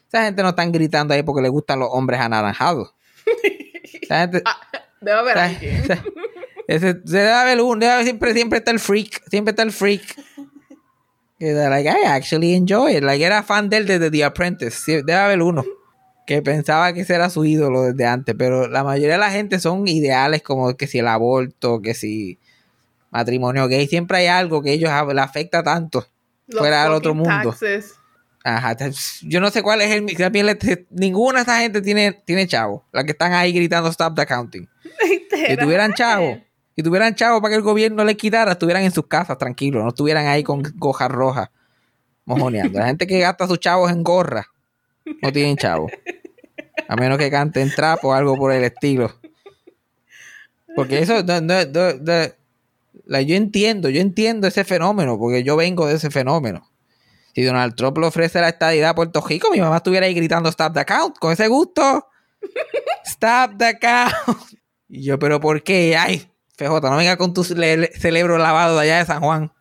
[0.07, 2.93] Esa gente no están gritando ahí porque le gustan los hombres anaranjados.
[4.01, 4.43] Esa gente,
[5.01, 5.75] debe haber esa- alguien.
[5.75, 6.03] esa-
[6.67, 9.71] ese- se debe haber un, debe haber siempre, siempre está el freak, siempre está el
[9.71, 10.01] freak.
[11.41, 13.03] Like, I actually enjoy it.
[13.03, 14.71] Like, era fan de él desde The Apprentice.
[14.71, 15.63] Sí, Debe haber uno
[16.27, 19.59] que pensaba que ese era su ídolo desde antes, pero la mayoría de la gente
[19.59, 22.39] son ideales como que si el aborto, que si
[23.09, 26.07] matrimonio gay, siempre hay algo que ellos le afecta tanto.
[26.47, 27.49] Los fuera del otro mundo.
[27.51, 27.95] taxes.
[28.43, 28.75] Ajá,
[29.23, 32.85] yo no sé cuál es el también le- ninguna de esa gente tiene, tiene chavo,
[32.91, 34.67] la que están ahí gritando stop the counting.
[34.99, 36.41] Si tuvieran chavo,
[36.75, 39.89] si tuvieran chavo para que el gobierno les quitara, estuvieran en sus casas tranquilos, no
[39.89, 41.49] estuvieran ahí con gojas rojas
[42.25, 42.79] mojoneando.
[42.79, 44.47] La gente que gasta sus chavos en gorra
[45.21, 45.89] no tienen chavo.
[46.87, 49.11] A menos que canten trap o algo por el estilo.
[50.75, 52.31] Porque eso, no- no- no- no-
[53.05, 56.69] la- yo entiendo, yo entiendo ese fenómeno, porque yo vengo de ese fenómeno.
[57.35, 60.49] Si Donald Trump le ofrece la estadidad a Puerto Rico, mi mamá estuviera ahí gritando
[60.49, 62.07] stop the count, con ese gusto.
[63.05, 64.13] Stop the count.
[64.89, 65.95] Y yo, pero ¿por qué?
[65.95, 66.27] Ay,
[66.67, 69.51] FJ, no venga con tu cerebro lavado de allá de San Juan.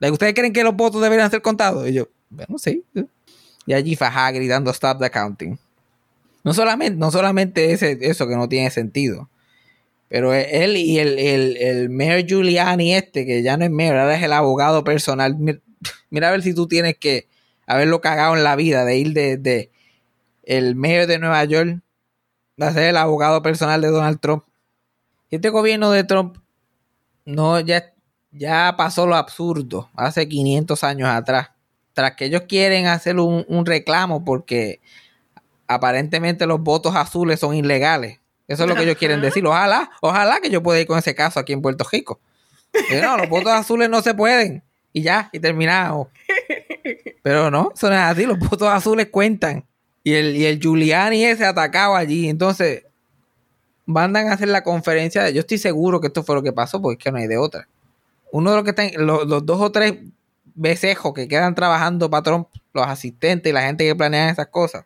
[0.00, 1.88] ¿Ustedes creen que los votos deberían ser contados?
[1.88, 2.84] Y yo, bueno, sí.
[3.66, 5.58] Y allí Fajá gritando stop the counting.
[6.44, 9.28] No solamente, no solamente ese, eso que no tiene sentido.
[10.08, 13.96] Pero e, él y el, el, el Mayor Giuliani este, que ya no es mayor,
[13.96, 15.36] ahora es el abogado personal.
[16.10, 17.28] Mira, a ver si tú tienes que
[17.66, 19.70] haberlo cagado en la vida, de ir de, de
[20.44, 21.80] el mayor de Nueva York
[22.58, 24.44] a ser el abogado personal de Donald Trump.
[25.30, 26.38] Este gobierno de Trump
[27.28, 27.92] no ya,
[28.32, 31.50] ya pasó lo absurdo hace 500 años atrás.
[31.92, 34.80] Tras que ellos quieren hacer un, un reclamo porque
[35.66, 38.18] aparentemente los votos azules son ilegales.
[38.46, 39.44] Eso es lo que ellos quieren decir.
[39.46, 42.18] Ojalá, ojalá que yo pueda ir con ese caso aquí en Puerto Rico.
[42.88, 44.62] Pero no, los votos azules no se pueden.
[44.94, 46.10] Y ya, y terminado.
[47.22, 48.24] Pero no, eso no es así.
[48.24, 49.66] Los votos azules cuentan.
[50.02, 52.30] Y el, y el Giuliani ese atacado allí.
[52.30, 52.84] Entonces,
[53.88, 55.30] mandan a hacer la conferencia.
[55.30, 57.38] Yo estoy seguro que esto fue lo que pasó, porque es que no hay de
[57.38, 57.66] otra.
[58.30, 59.94] Uno de los que están, los, los dos o tres
[60.54, 64.84] becejos que quedan trabajando para Trump, los asistentes y la gente que planea esas cosas,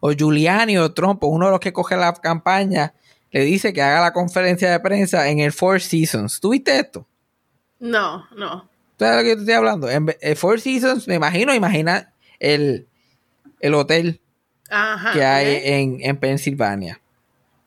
[0.00, 2.94] o Giuliani o Trump, uno de los que coge la campaña,
[3.30, 6.40] le dice que haga la conferencia de prensa en el Four Seasons.
[6.40, 7.06] ¿Tuviste esto?
[7.80, 8.62] No, no.
[8.96, 9.90] ¿Tú sabes de lo que yo te estoy hablando?
[9.90, 12.86] En el Four Seasons, me imagino, imagina el,
[13.60, 14.22] el hotel
[14.70, 15.12] Ajá.
[15.12, 16.98] que hay en, en Pensilvania.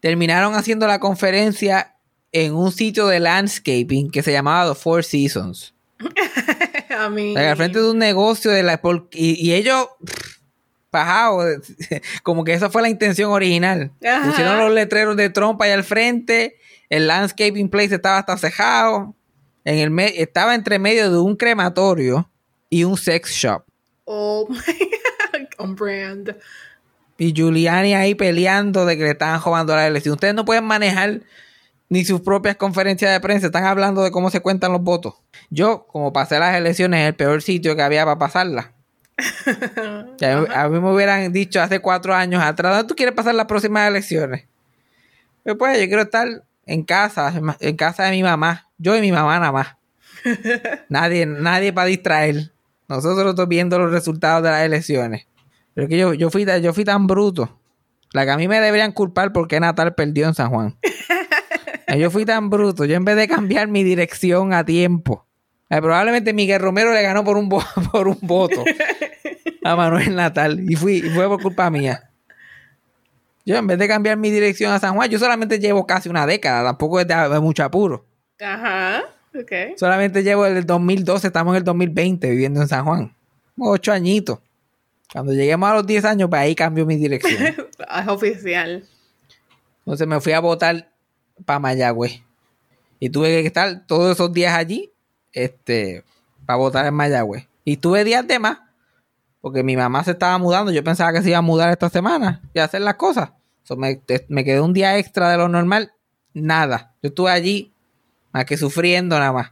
[0.02, 1.96] Terminaron haciendo la conferencia
[2.34, 5.74] en un sitio de landscaping que se llamaba The Four Seasons.
[6.94, 8.80] O sea, al frente de un negocio de la
[9.14, 10.38] y, y ellos pff,
[10.90, 11.48] pajados,
[12.24, 13.92] como que esa fue la intención original.
[14.06, 14.28] Ajá.
[14.28, 16.58] Pusieron los letreros de Trump allá al frente,
[16.90, 19.16] el landscaping place estaba hasta cejado,
[19.64, 22.30] en el me- estaba entre medio de un crematorio
[22.70, 23.64] y un sex shop.
[24.06, 25.48] Oh my God.
[25.60, 26.36] On brand.
[27.22, 30.14] Y Giuliani ahí peleando de que le estaban robando la elección.
[30.14, 31.22] Ustedes no pueden manejar
[31.88, 33.46] ni sus propias conferencias de prensa.
[33.46, 35.14] Están hablando de cómo se cuentan los votos.
[35.52, 38.70] Yo, como pasé las elecciones, es el peor sitio que había para pasarlas.
[40.56, 43.88] A mí me hubieran dicho hace cuatro años atrás, ¿dónde tú quieres pasar las próximas
[43.88, 44.46] elecciones?
[45.44, 46.28] Pues, pues yo quiero estar
[46.66, 48.68] en casa, en casa de mi mamá.
[48.80, 49.76] Yo y mi mamá nada más.
[50.90, 52.52] nadie, nadie para distraer.
[52.88, 55.28] Nosotros estamos viendo los resultados de las elecciones.
[55.74, 57.58] Pero es que yo, yo, fui, yo fui tan bruto.
[58.14, 60.78] La que a mí me deberían culpar porque Natal perdió en San Juan.
[61.98, 62.86] Yo fui tan bruto.
[62.86, 65.26] Yo en vez de cambiar mi dirección a tiempo.
[65.70, 67.50] eh, probablemente Miguel Romero le ganó por un,
[67.92, 68.64] por un voto
[69.64, 70.60] a Manuel Natal.
[70.70, 72.10] Y, fui, y fue por culpa mía.
[73.46, 76.26] Yo en vez de cambiar mi dirección a San Juan, yo solamente llevo casi una
[76.26, 76.64] década.
[76.64, 78.06] Tampoco es de, de mucho apuro.
[78.40, 79.04] Ajá.
[79.36, 79.78] Ok.
[79.78, 83.14] Solamente llevo el 2012, estamos en el 2020 viviendo en San Juan.
[83.58, 84.40] Ocho añitos.
[85.12, 87.56] Cuando lleguemos a los 10 años, pues ahí cambio mi dirección.
[88.02, 88.86] Es oficial.
[89.80, 90.92] Entonces me fui a votar
[91.46, 92.22] para Mayagüez.
[93.00, 94.92] Y tuve que estar todos esos días allí
[95.34, 96.04] este,
[96.46, 97.48] para votar en Mayagüez.
[97.66, 98.60] Y tuve días de más,
[99.42, 100.72] porque mi mamá se estaba mudando.
[100.72, 103.32] Yo pensaba que se iba a mudar esta semana y hacer las cosas.
[103.64, 105.94] So, me quedé un día extra de lo normal.
[106.34, 106.94] Nada.
[107.02, 107.74] Yo estuve allí,
[108.32, 109.52] más que sufriendo nada más.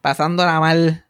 [0.00, 1.06] Pasándola mal.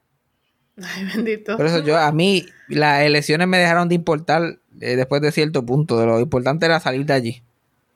[0.83, 1.57] Ay, bendito.
[1.57, 5.65] Por eso yo, a mí, las elecciones me dejaron de importar eh, después de cierto
[5.65, 5.99] punto.
[5.99, 7.43] De lo importante era salir de allí.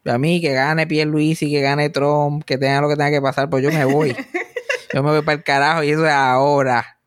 [0.06, 3.48] A mí, que gane Pierluisi, que gane Trump, que tenga lo que tenga que pasar,
[3.48, 4.14] pues yo me voy.
[4.92, 6.98] yo me voy para el carajo y eso es ahora.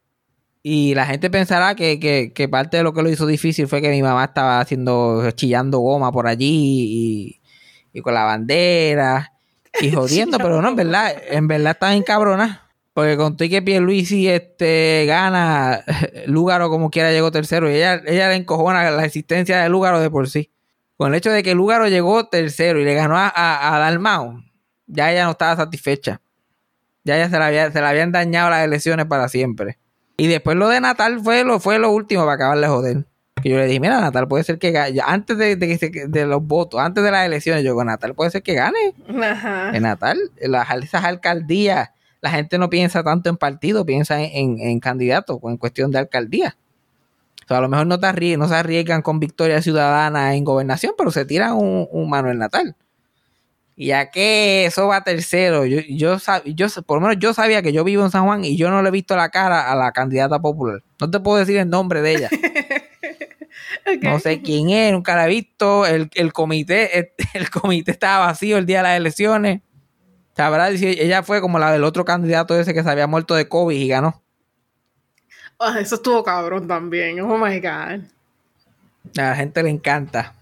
[0.64, 3.82] Y la gente pensará que, que, que parte de lo que lo hizo difícil fue
[3.82, 7.40] que mi mamá estaba haciendo, chillando goma por allí
[7.94, 9.32] y, y con la bandera
[9.80, 12.67] y jodiendo, pero no, en verdad, en verdad estaba encabrona.
[12.98, 15.84] Porque conté que Pierluisi este, gana,
[16.26, 20.10] Lúgaro como quiera llegó tercero y ella, ella le encojona la existencia de Lúgaro de
[20.10, 20.50] por sí.
[20.96, 24.42] Con el hecho de que Lúgaro llegó tercero y le ganó a, a, a Dalmau,
[24.88, 26.22] ya ella no estaba satisfecha.
[27.04, 29.78] Ya ella se, la había- se le habían dañado las elecciones para siempre.
[30.18, 33.06] Y después lo de Natal fue lo, fue lo último para acabarle de joder.
[33.44, 35.00] Que yo le dije, mira, Natal puede ser que gane.
[35.06, 38.42] Antes de, de, de los votos, antes de las elecciones, yo con Natal puede ser
[38.42, 38.96] que gane.
[39.24, 39.70] Ajá.
[39.78, 44.68] En Natal, las, esas alcaldías, la gente no piensa tanto en partido, piensa en, en,
[44.68, 46.58] en candidatos o en cuestión de alcaldía.
[47.46, 50.94] O sea, a lo mejor no, te no se arriesgan con victoria ciudadana en gobernación,
[50.98, 52.76] pero se tiran un, un Manuel Natal.
[53.80, 57.72] Y ya que eso va tercero, yo, yo, yo, por lo menos yo sabía que
[57.72, 59.92] yo vivo en San Juan y yo no le he visto la cara a la
[59.92, 60.82] candidata popular.
[61.00, 62.30] No te puedo decir el nombre de ella.
[64.02, 65.86] No sé quién es, nunca la he visto.
[65.86, 69.62] El, el comité, el, el comité estaba vacío el día de las elecciones.
[70.38, 73.50] Sabrá si ella fue como la del otro candidato ese que se había muerto de
[73.50, 74.22] COVID y ganó.
[75.60, 77.20] Ah, eso estuvo cabrón también.
[77.22, 78.02] Oh my God.
[79.18, 80.36] A la gente le encanta.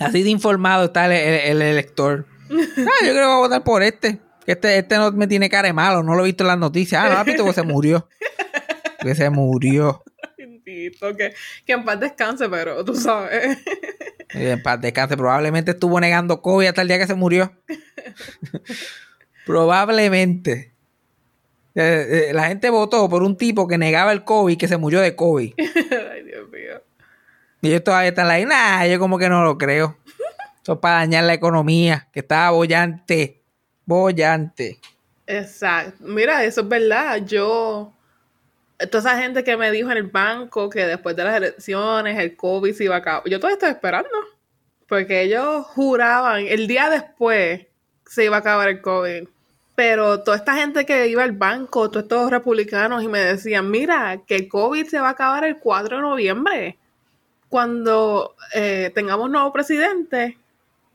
[0.00, 2.26] Así de informado está el, el- el elector.
[2.50, 4.18] Ah, yo creo que voy a votar por este.
[4.44, 6.58] Que este, este no me tiene cara de malo, no lo he visto en las
[6.58, 7.02] noticias.
[7.02, 8.08] Ah, no visto porque se murió.
[9.00, 10.02] Que se murió.
[10.38, 11.32] Bendito, que,
[11.66, 13.58] que en paz descanse, pero tú sabes.
[14.32, 15.16] Y en paz descanse.
[15.16, 17.52] Probablemente estuvo negando COVID hasta el día que se murió.
[19.44, 20.72] Probablemente.
[21.74, 25.00] Eh, eh, la gente votó por un tipo que negaba el COVID que se murió
[25.00, 25.54] de COVID.
[25.58, 26.82] Ay, Dios mío.
[27.62, 29.96] Y ellos todavía están ahí, nah, yo como que no lo creo.
[30.62, 33.42] Eso es para dañar la economía, que estaba bollante.
[33.84, 34.78] Bollante.
[35.26, 36.04] Exacto.
[36.04, 37.16] Mira, eso es verdad.
[37.24, 37.92] Yo,
[38.90, 42.36] toda esa gente que me dijo en el banco que después de las elecciones el
[42.36, 43.22] COVID se iba a acabar.
[43.28, 44.08] Yo todavía estoy esperando.
[44.86, 47.66] Porque ellos juraban el día después
[48.06, 49.26] se iba a acabar el COVID.
[49.74, 54.20] Pero toda esta gente que iba al banco, todos estos republicanos, y me decían, mira,
[54.26, 56.78] que el COVID se va a acabar el 4 de noviembre.
[57.48, 60.38] Cuando eh, tengamos nuevo presidente,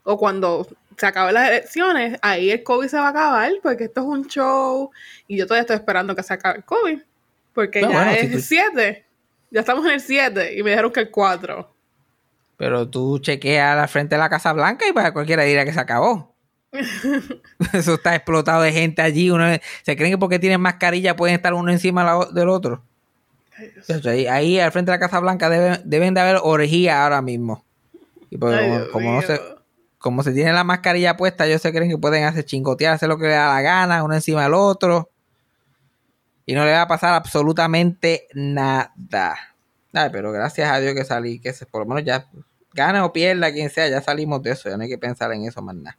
[0.04, 4.00] o cuando se acaben las elecciones, ahí el COVID se va a acabar, porque esto
[4.00, 4.90] es un show,
[5.26, 6.98] y yo todavía estoy esperando que se acabe el COVID.
[7.54, 9.04] Porque No, ya bueno, es si el tú- 7.
[9.50, 11.74] Ya estamos en el 7, y me dijeron que el 4.
[12.56, 15.80] Pero tú chequeas la frente de la Casa Blanca y para cualquiera dirá que se
[15.80, 16.34] acabó.
[17.72, 19.30] Eso está explotado de gente allí.
[19.30, 19.44] Uno,
[19.82, 22.82] se creen que porque tienen mascarilla pueden estar uno encima del otro.
[24.04, 27.64] Ahí, ahí al frente de la Casa Blanca deben, deben de haber orgía ahora mismo.
[28.30, 29.40] Y pues, Ay, como, no se,
[29.98, 33.18] como se tiene la mascarilla puesta, ellos se creen que pueden hacer chingotear, hacer lo
[33.18, 35.10] que les da la gana, uno encima del otro.
[36.46, 39.36] Y no le va a pasar absolutamente nada.
[39.92, 42.28] Ay, pero gracias a Dios que salí, que se, por lo menos ya
[42.72, 45.44] gane o pierda quien sea, ya salimos de eso, ya no hay que pensar en
[45.44, 45.98] eso más nada.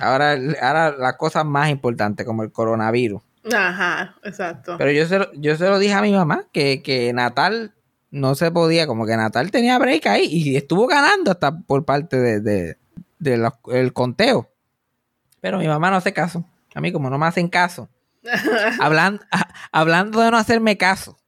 [0.00, 3.22] Ahora, ahora las cosas más importantes como el coronavirus.
[3.54, 4.76] Ajá, exacto.
[4.78, 7.72] Pero yo se lo, yo se lo dije a mi mamá que, que Natal
[8.10, 12.16] no se podía, como que Natal tenía break ahí y estuvo ganando hasta por parte
[12.18, 12.78] de, de-
[13.18, 14.50] de el conteo.
[15.40, 16.44] Pero mi mamá no hace caso.
[16.74, 17.88] A mí como no me hacen caso.
[18.80, 19.20] Hablan-
[19.72, 21.18] hablando de no hacerme caso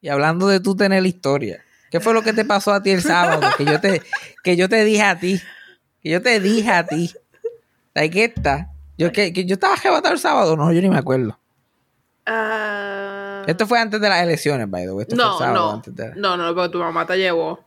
[0.00, 1.62] y hablando de tú tener la historia.
[1.90, 3.40] ¿Qué fue lo que te pasó a ti el sábado?
[3.56, 4.02] Que yo te,
[4.44, 5.40] que yo te dije a ti.
[6.02, 7.12] Que yo te dije a ti.
[7.96, 8.72] ¿Sabes qué está?
[8.98, 11.38] Yo, que, que yo estaba arrebatado el sábado, no, yo ni me acuerdo.
[12.26, 15.02] Ah, Esto fue antes de las elecciones, by the way.
[15.08, 17.60] Esto fue no, el sábado no, antes de- no, no, porque tu mamá te llevó.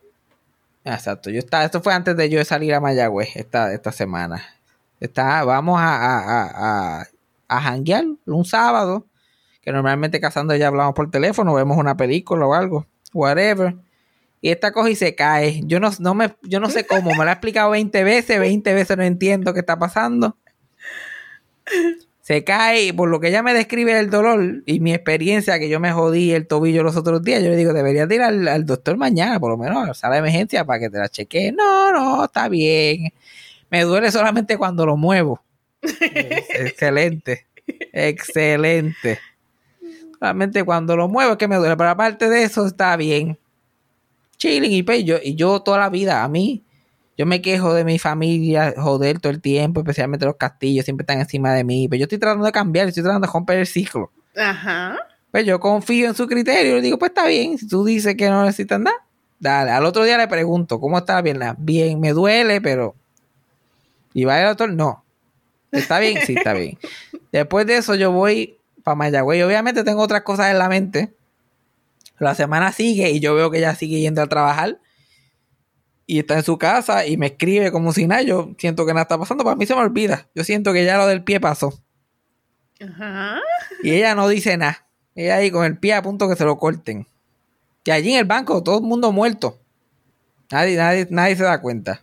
[0.86, 1.32] Ah, Exacto.
[1.32, 4.44] Yo estaba, esto fue antes de yo salir a Mayagüez esta, esta semana.
[5.00, 7.08] Está, vamos a, a, a, a,
[7.48, 9.06] a janguear un sábado.
[9.62, 12.86] Que normalmente casando ya hablamos por teléfono, vemos una película o algo.
[13.14, 13.76] Whatever.
[14.42, 15.62] Y esta coge y se cae.
[15.66, 17.12] Yo no, no me, yo no sé cómo.
[17.12, 18.40] Me lo ha explicado 20 veces.
[18.40, 20.38] 20 veces no entiendo qué está pasando.
[22.22, 25.68] Se cae y por lo que ella me describe el dolor y mi experiencia que
[25.68, 28.48] yo me jodí el tobillo los otros días, yo le digo, deberías de ir al,
[28.48, 31.10] al doctor mañana, por lo menos a la sala de emergencia para que te la
[31.10, 31.52] chequee.
[31.52, 33.12] No, no, está bien.
[33.72, 35.42] Me duele solamente cuando lo muevo.
[35.82, 37.48] excelente.
[37.94, 39.20] Excelente.
[40.20, 43.40] Solamente cuando lo muevo es que me duele, pero aparte de eso está bien.
[44.40, 46.64] Chilling y pues yo, y yo toda la vida, a mí,
[47.18, 51.20] yo me quejo de mi familia, joder, todo el tiempo, especialmente los castillos, siempre están
[51.20, 51.88] encima de mí.
[51.90, 54.10] Pero yo estoy tratando de cambiar, estoy tratando de romper el ciclo.
[54.38, 54.98] Ajá.
[55.30, 58.30] Pues yo confío en su criterio, le digo, pues está bien, si tú dices que
[58.30, 58.96] no necesitas nada,
[59.40, 59.72] dale.
[59.72, 61.56] Al otro día le pregunto, ¿cómo está la pierna?
[61.60, 62.96] Bien, me duele, pero...
[64.14, 64.72] ¿Y va el doctor?
[64.72, 65.04] No.
[65.72, 66.20] ¿Está bien?
[66.26, 66.80] Sí, está bien.
[67.32, 69.42] Después de eso yo voy para Mayagüey.
[69.44, 71.14] Obviamente tengo otras cosas en la mente.
[72.20, 74.80] La semana sigue y yo veo que ella sigue yendo a trabajar.
[76.06, 78.24] Y está en su casa y me escribe como si nada.
[78.24, 79.44] Yo siento que nada está pasando.
[79.44, 80.28] Para mí se me olvida.
[80.34, 81.74] Yo siento que ya lo del pie pasó.
[82.82, 83.40] Ajá.
[83.84, 84.88] Y ella no dice nada.
[85.16, 87.08] Ella ahí con el pie a punto que se lo corten.
[87.86, 89.60] Y allí en el banco, todo el mundo muerto.
[90.52, 92.02] Nadie, nadie, nadie se da cuenta.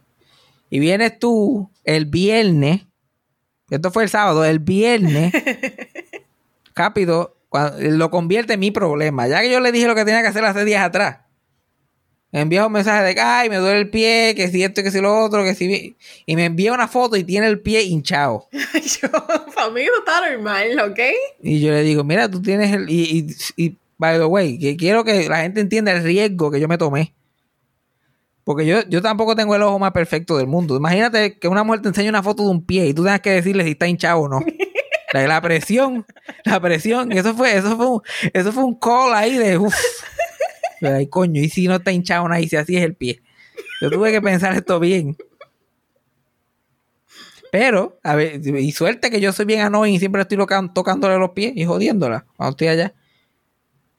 [0.71, 2.83] Y vienes tú el viernes.
[3.71, 5.33] Esto fue el sábado, el viernes.
[6.77, 7.36] rápido,
[7.81, 9.29] lo convierte en mi problema.
[9.29, 11.19] Ya que yo le dije lo que tenía que hacer hace días atrás.
[12.33, 15.01] Envía un mensaje de que, ay, me duele el pie, que si esto, que si
[15.01, 15.97] lo otro, que si...
[16.27, 18.49] Y me envía una foto y tiene el pie hinchado.
[18.53, 19.11] Yo,
[19.55, 20.99] para mí no está normal, ¿ok?
[21.43, 22.91] Y yo le digo, mira, tú tienes el...
[22.91, 26.61] Y, y, y, by the way, que quiero que la gente entienda el riesgo que
[26.61, 27.15] yo me tomé.
[28.45, 30.77] Porque yo, yo tampoco tengo el ojo más perfecto del mundo.
[30.77, 33.31] Imagínate que una mujer te enseña una foto de un pie y tú tengas que
[33.31, 34.41] decirle si está hinchado o no.
[35.25, 36.05] La, presión,
[36.45, 38.01] la presión, eso fue, eso fue un,
[38.33, 39.75] eso fue un call ahí de uff.
[40.83, 43.23] Ay, coño, y si no está hinchado nada, y si así es el pie.
[43.81, 45.17] Yo tuve que pensar esto bien.
[47.53, 50.37] Pero, a ver, y suerte que yo soy bien annoying y siempre estoy
[50.75, 52.95] tocándole los pies y jodiéndola cuando estoy allá.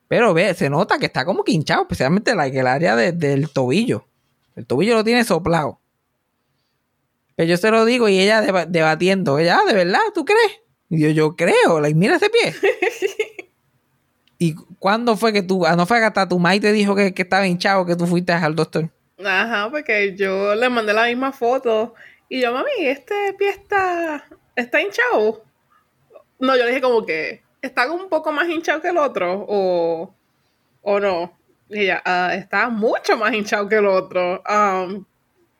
[0.07, 3.49] Pero ve, se nota que está como que hinchado, especialmente la, el área de- del
[3.49, 4.07] tobillo.
[4.55, 5.79] El tobillo lo tiene soplado.
[7.35, 9.37] Pero yo se lo digo y ella deba- debatiendo.
[9.39, 9.99] Ella, ah, ¿de verdad?
[10.13, 10.61] ¿Tú crees?
[10.89, 11.79] Y yo, yo creo.
[11.81, 12.53] Like, mira ese pie.
[14.39, 17.13] ¿Y cuándo fue que tú, ah, no fue que hasta tu maíz te dijo que,
[17.13, 18.89] que estaba hinchado que tú fuiste al doctor?
[19.23, 21.95] Ajá, porque yo le mandé la misma foto
[22.29, 24.23] y yo, mami, este pie está,
[24.55, 25.43] está hinchado.
[26.39, 30.13] No, yo le dije como que está un poco más hinchado que el otro o,
[30.83, 31.35] o no.
[31.69, 34.43] Y ella, "Ah, está mucho más hinchado que el otro.
[34.47, 35.03] Um,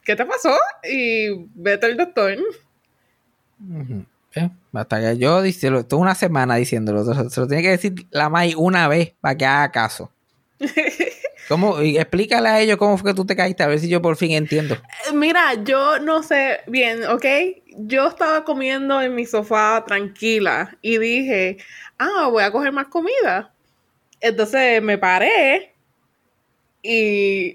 [0.03, 0.55] ¿Qué te pasó?
[0.89, 2.37] Y vete al doctor.
[4.37, 7.03] Eh, Hasta que yo lo- estuve una semana diciéndolo.
[7.29, 10.11] Se lo tiene que decir la May una vez para que haga caso.
[11.47, 11.79] ¿Cómo?
[11.79, 14.31] Explícale a ellos cómo fue que tú te caíste, a ver si yo por fin
[14.31, 14.75] entiendo.
[14.75, 17.25] Eh, Mira, yo no sé bien, ¿ok?
[17.77, 21.57] Yo estaba comiendo en mi sofá tranquila y dije,
[21.99, 23.53] ah, voy a coger más comida.
[24.19, 25.71] Entonces me paré
[26.81, 27.51] y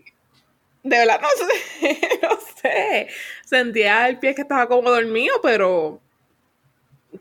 [0.83, 3.09] de verdad no sé, no sé.
[3.45, 6.01] Sentía el pie que estaba como dormido, pero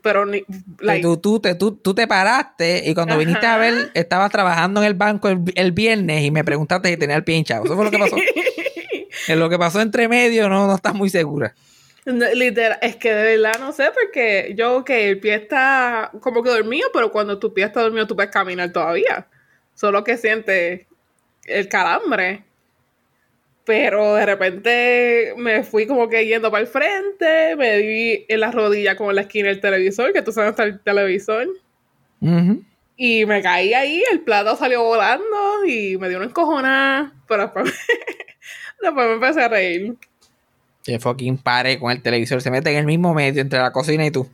[0.00, 4.30] pero like, tú, tú, te, tú, tú te paraste y cuando viniste a ver, estabas
[4.30, 7.64] trabajando en el banco el, el viernes y me preguntaste si tenía el pie hinchado.
[7.64, 8.16] Eso fue lo que pasó.
[9.28, 11.54] en lo que pasó entre medio no, no estás muy segura.
[12.04, 16.42] No, literal, es que de verdad no sé, porque yo que el pie está como
[16.42, 19.26] que dormido, pero cuando tu pie está dormido tú puedes caminar todavía.
[19.74, 20.86] Solo que sientes
[21.44, 22.44] el calambre.
[23.64, 28.50] Pero de repente me fui como que yendo para el frente, me di en la
[28.50, 31.46] rodilla como en la esquina del televisor, que tú sabes está el televisor.
[32.96, 37.12] Y me caí ahí, el plato salió volando y me dio una encojonada.
[37.28, 37.64] Pero después,
[38.82, 39.94] después me empecé a reír.
[40.84, 42.40] Que fucking pare con el televisor.
[42.42, 44.28] Se mete en el mismo medio entre la cocina y tú.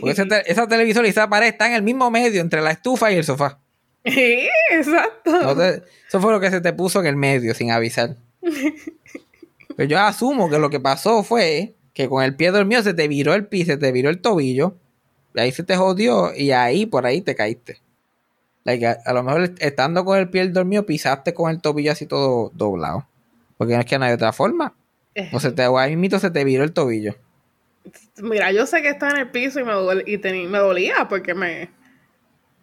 [0.00, 2.70] Porque ese, te- esa televisor y esa pared está en el mismo medio entre la
[2.70, 3.58] estufa y el sofá.
[4.04, 5.30] Sí, exacto.
[5.42, 8.16] No te- eso fue lo que se te puso en el medio sin avisar.
[9.76, 13.08] Pero yo asumo que lo que pasó fue que con el pie dormido se te
[13.08, 14.76] viró el pie, se te viró el tobillo.
[15.34, 17.80] Y ahí se te jodió y ahí por ahí te caíste.
[19.04, 23.06] A, lo mejor estando con el pie dormido pisaste con el tobillo así todo doblado.
[23.56, 24.74] Porque no es que no hay otra forma.
[25.32, 27.14] O se te, ahí mismo se te viró el tobillo.
[28.22, 29.72] Mira, yo sé que estaba en el piso y me,
[30.06, 31.70] y me dolía porque me,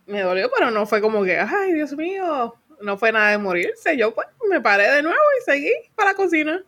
[0.05, 3.97] me dolió, pero no fue como que, ay, Dios mío, no fue nada de morirse.
[3.97, 6.63] Yo pues me paré de nuevo y seguí para la cocina.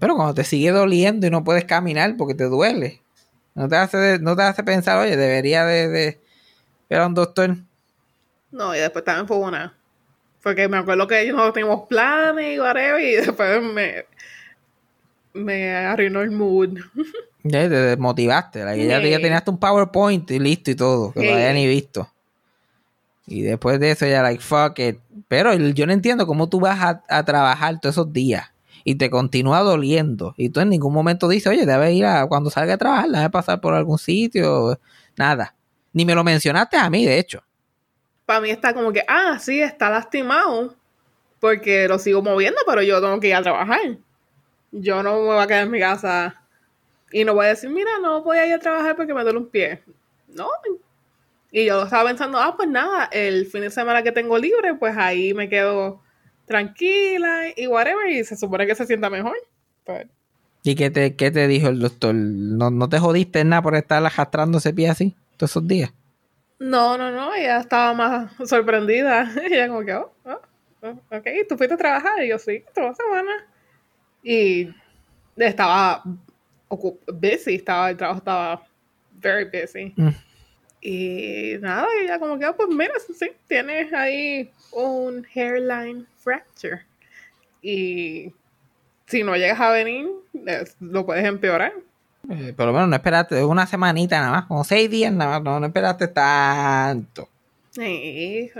[0.00, 3.00] Pero cuando te sigue doliendo y no puedes caminar porque te duele,
[3.54, 6.20] no te hace, no te hace pensar, oye, debería de, de
[6.90, 7.56] ir a un doctor.
[8.50, 9.74] No, y después también fue una.
[10.42, 14.04] Porque me acuerdo que no teníamos planes y whatever, y después me,
[15.32, 16.78] me arruinó el mood.
[17.44, 18.60] Ya te desmotivaste.
[18.60, 21.26] que ya, tenías un PowerPoint y listo y todo, que Sí.
[21.26, 22.08] no había ni visto.
[23.32, 24.98] Y después de eso ya, like, fuck it.
[25.26, 28.52] Pero yo no entiendo cómo tú vas a, a trabajar todos esos días
[28.84, 30.34] y te continúa doliendo.
[30.36, 33.30] Y tú en ningún momento dices, oye, debes ir a cuando salga a trabajar, debe
[33.30, 34.78] pasar por algún sitio.
[35.16, 35.54] Nada.
[35.94, 37.42] Ni me lo mencionaste a mí, de hecho.
[38.26, 40.74] Para mí está como que, ah, sí, está lastimado,
[41.40, 43.98] porque lo sigo moviendo, pero yo tengo que ir a trabajar.
[44.70, 46.42] Yo no me voy a quedar en mi casa
[47.10, 49.38] y no voy a decir, mira, no voy a ir a trabajar porque me duele
[49.38, 49.82] un pie.
[50.28, 50.48] No.
[51.52, 54.96] Y yo estaba pensando, ah, pues nada, el fin de semana que tengo libre, pues
[54.96, 56.00] ahí me quedo
[56.46, 59.36] tranquila y whatever, y se supone que se sienta mejor.
[59.84, 60.06] Pues,
[60.64, 62.14] ¿Y qué te, qué te dijo el doctor?
[62.14, 65.92] ¿No, no te jodiste nada por estar arrastrando ese pie así todos esos días?
[66.62, 69.30] no, no, no, ella estaba más sorprendida.
[69.44, 70.40] ella como que, oh, oh,
[70.82, 72.22] oh, ok, ¿tú fuiste a trabajar?
[72.22, 73.32] Y yo, sí, toda semana.
[74.22, 74.72] Y
[75.36, 76.02] estaba
[76.68, 78.66] busy, estaba, el trabajo estaba
[79.14, 79.92] very busy.
[79.96, 80.10] Mm.
[80.84, 86.82] Y nada, ella como que, oh, pues mira, sí, tienes ahí un hairline fracture.
[87.62, 88.32] Y
[89.06, 90.08] si no llegas a venir,
[90.80, 91.72] lo puedes empeorar.
[92.28, 95.42] Eh, por lo menos no esperaste una semanita nada más, como seis días nada más,
[95.42, 97.28] no, no esperaste tanto.
[97.70, 98.50] Sí,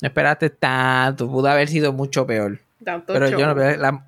[0.00, 2.58] No esperaste tanto, pudo haber sido mucho peor.
[2.84, 3.54] tanto Pero yo no, show.
[3.56, 4.04] pero la-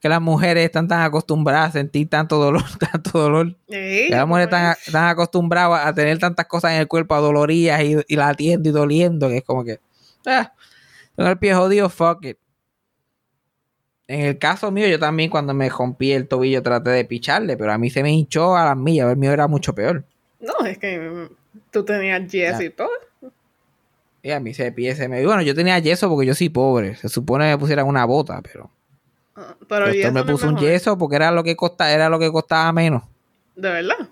[0.00, 3.48] que las mujeres están tan acostumbradas a sentir tanto dolor, tanto dolor.
[3.68, 4.60] Sí, Que las mujeres pues.
[4.60, 8.72] están, están acostumbradas a tener tantas cosas en el cuerpo, adolorías y, y latiendo y
[8.72, 9.78] doliendo, que es como que,
[10.26, 10.52] ah,
[11.16, 12.38] tengo el pie jodido, fuck it.
[14.08, 17.72] En el caso mío, yo también cuando me rompí el tobillo traté de picharle, pero
[17.72, 20.04] a mí se me hinchó a las millas, el mío era mucho peor.
[20.40, 21.28] No, es que
[21.70, 22.64] tú tenías yes Ya.
[22.64, 22.90] y todo.
[24.22, 25.24] Y a mí se pie se me...
[25.24, 26.96] Bueno, yo tenía yeso porque yo soy pobre.
[26.96, 28.70] Se supone que me pusieran una bota, pero...
[29.68, 32.72] Pero yeso me puso un yeso porque era lo que costaba, era lo que costaba
[32.72, 33.02] menos.
[33.56, 34.08] De verdad.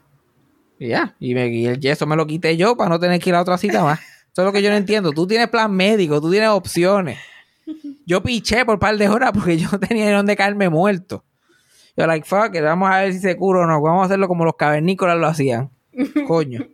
[0.78, 1.14] Y ya.
[1.18, 3.40] Y, me- y el yeso me lo quité yo para no tener que ir a
[3.40, 3.98] otra cita más.
[4.32, 5.10] Eso es lo que yo no entiendo.
[5.12, 7.18] Tú tienes plan médico, tú tienes opciones.
[8.06, 11.24] Yo piché por un par de horas porque yo no tenía donde caerme muerto.
[11.96, 13.82] Yo, like, fuck it, vamos a ver si se cura o no.
[13.82, 15.68] Vamos a hacerlo como los cavernícolas lo hacían.
[16.28, 16.64] Coño.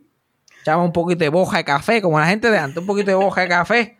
[0.61, 3.15] Echamos un poquito de boja de café, como la gente de antes, un poquito de
[3.15, 3.97] boja de café.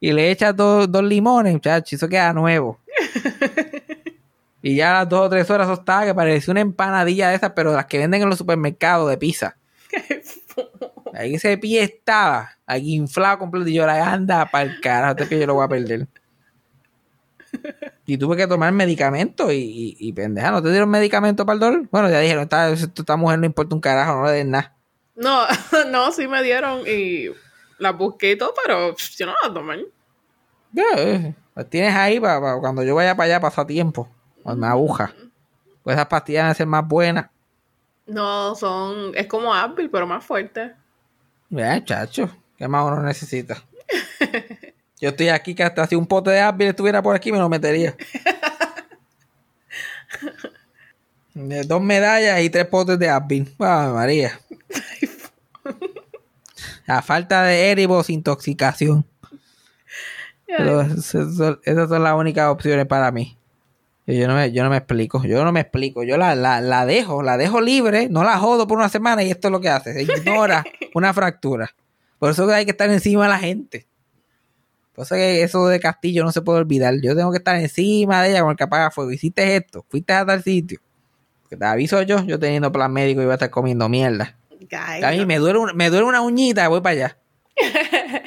[0.00, 1.92] Y le echas dos, dos limones, muchachos.
[1.94, 2.78] Eso queda nuevo.
[4.62, 7.34] Y ya a las dos o tres horas eso estaba que parecía una empanadilla de
[7.34, 9.56] esas, pero las que venden en los supermercados de pizza.
[11.14, 13.68] Ahí ese pie estaba, aquí inflado completo.
[13.68, 16.06] Y yo la anda para el carajo, este pie yo lo voy a perder.
[18.06, 21.60] Y tuve que tomar medicamento y, y, y, pendeja, ¿no te dieron medicamento para el
[21.60, 21.88] dolor?
[21.90, 24.74] Bueno, ya dijeron, esta, esta mujer no importa un carajo, no le den nada.
[25.14, 25.44] No,
[25.90, 27.26] no, sí me dieron y
[27.78, 29.84] las busqué y todo, pero yo no las tomé.
[30.72, 34.08] Ya, eh, las tienes ahí para, cuando yo vaya para allá pasa tiempo.
[34.42, 35.12] Cuando me aguja.
[35.82, 37.30] Pues esas pastillas van a ser más buenas.
[38.06, 40.74] No, son, es como Advil, pero más fuerte.
[41.50, 43.62] Ya, chacho, ¿qué más uno necesita?
[45.00, 47.48] Yo estoy aquí que hasta si un pote de Advil estuviera por aquí me lo
[47.48, 47.96] metería.
[51.34, 53.52] Dos medallas y tres potes de Advil.
[53.58, 54.38] Ah, María.
[56.86, 59.06] A falta de éribos, intoxicación.
[60.46, 63.36] Pero esas son las únicas opciones para mí.
[64.06, 66.02] Yo, no me, yo no me explico, yo no me explico.
[66.02, 69.30] Yo la, la, la dejo, la dejo libre, no la jodo por una semana y
[69.30, 69.92] esto es lo que hace.
[69.94, 71.70] Se ignora una fractura.
[72.18, 73.86] Por eso hay que estar encima de la gente.
[74.94, 76.94] Por eso que eso de Castillo no se puede olvidar.
[77.02, 79.10] Yo tengo que estar encima de ella con el que apaga fuego.
[79.12, 80.80] Hiciste esto, fuiste a tal sitio.
[81.48, 84.36] Que te aviso yo, yo teniendo plan médico iba a estar comiendo mierda.
[84.70, 85.26] Ay, A mí no.
[85.26, 87.18] me duele, un- me duele una uñita, voy para allá.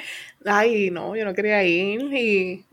[0.46, 2.64] Ay, no, yo no quería ir y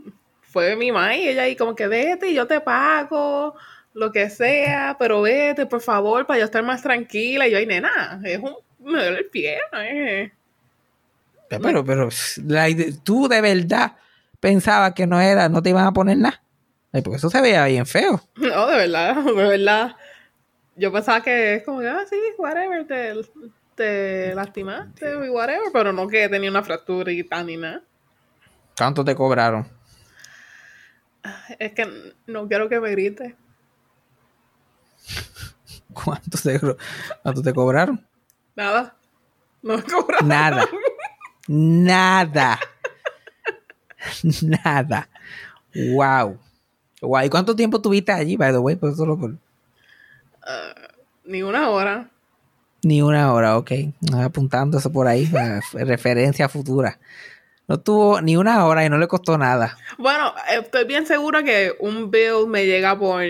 [0.52, 3.54] fue mi mamá y ella ahí como que vete y yo te pago,
[3.94, 7.48] lo que sea, pero vete, por favor, para yo estar más tranquila.
[7.48, 10.32] Y yo, ay, nena, es un, me duele el pie, es-
[11.48, 12.08] Pero, pero,
[12.46, 12.66] la
[13.02, 13.96] tú de verdad
[14.40, 16.42] pensabas que no era, no te iban a poner nada.
[16.90, 18.20] Porque eso se veía bien feo.
[18.36, 19.96] No, de verdad, de verdad.
[20.76, 23.12] Yo pensaba que es como que, ah, sí, whatever, te,
[23.74, 27.82] te lastimaste whatever, pero no que tenía una fractura y tal ni nada.
[28.76, 29.66] ¿Cuánto te cobraron?
[31.58, 33.36] Es que no quiero que me grite.
[35.92, 36.60] ¿Cuánto te,
[37.22, 38.04] cuánto te cobraron?
[38.56, 38.96] Nada.
[39.62, 40.28] No me cobraron.
[40.28, 40.66] Nada.
[41.48, 42.60] Nada.
[44.42, 45.08] Nada.
[45.74, 46.38] Wow.
[47.00, 47.24] Wow.
[47.24, 48.76] ¿Y cuánto tiempo tuviste allí, by the way?
[48.76, 49.36] Pues solo por...
[51.24, 52.10] Ni una hora.
[52.82, 53.70] Ni una hora, ok.
[54.12, 56.98] Apuntando eso por ahí, para referencia futura.
[57.68, 59.76] No tuvo ni una hora y no le costó nada.
[59.98, 63.22] Bueno, estoy bien segura que un bill me llega por,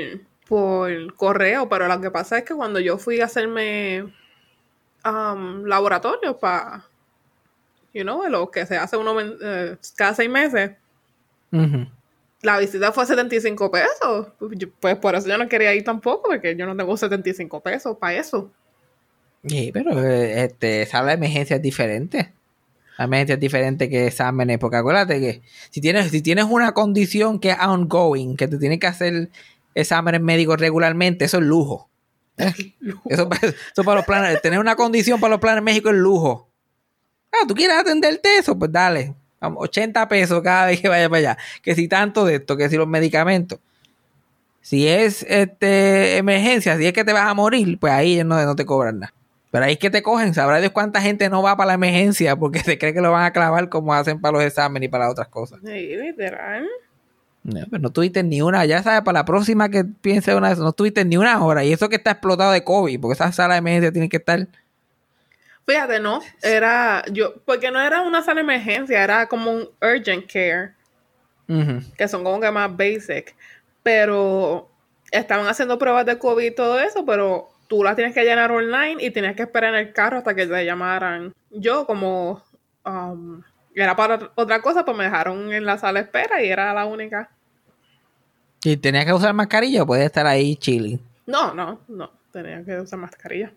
[0.48, 4.12] por correo, pero lo que pasa es que cuando yo fui a hacerme
[5.04, 6.84] um, laboratorios para,
[7.92, 10.72] you know, lo que se hace uno eh, cada seis meses,
[12.42, 14.28] la visita fue 75 pesos.
[14.80, 18.14] Pues por eso yo no quería ir tampoco, porque yo no tengo 75 pesos para
[18.14, 18.50] eso.
[19.46, 22.32] Sí, pero eh, este, sala de emergencia es diferente.
[22.99, 27.38] La emergencia es diferente que exámenes, porque acuérdate que si tienes, si tienes una condición
[27.38, 29.30] que es ongoing, que te tiene que hacer
[29.74, 31.88] exámenes médicos regularmente, eso es lujo.
[33.09, 33.28] Eso,
[33.72, 36.49] eso para los planes, tener una condición para los planes México es lujo.
[37.30, 39.14] Ah, tú quieres atenderte eso, pues dale.
[39.40, 41.38] Vamos, 80 pesos cada vez que vaya para allá.
[41.62, 43.59] Que si tanto de esto, que si los medicamentos.
[44.61, 48.57] Si es este emergencia, si es que te vas a morir, pues ahí no, no
[48.57, 49.14] te cobran nada.
[49.53, 52.36] Pero ahí es que te cogen, sabrá Dios cuánta gente no va para la emergencia
[52.36, 55.05] porque se cree que lo van a clavar como hacen para los exámenes y para
[55.05, 55.61] las otras cosas.
[55.62, 56.66] Sí, literal.
[57.44, 60.55] No, pero no tuviste ni una, ya sabes, para la próxima que piense una de
[60.55, 61.64] esas, no tuviste ni una hora.
[61.64, 64.48] Y eso que está explotado de COVID, porque esa sala de emergencia tiene que estar.
[65.66, 66.22] Fíjate, ¿no?
[66.40, 70.72] Era, yo, porque no era una sala de emergencia, era como un urgent care.
[71.98, 73.34] Que son como que más basic,
[73.82, 74.70] pero
[75.11, 79.02] estaban haciendo pruebas de COVID y todo eso, pero tú las tienes que llenar online
[79.02, 81.32] y tienes que esperar en el carro hasta que te llamaran.
[81.48, 82.42] Yo como
[82.84, 83.40] um,
[83.74, 86.84] era para otra cosa, pues me dejaron en la sala de espera y era la
[86.84, 87.30] única.
[88.62, 91.00] Y tenías que usar mascarilla o podías estar ahí chilling.
[91.24, 93.54] No, no, no, tenía que usar mascarilla.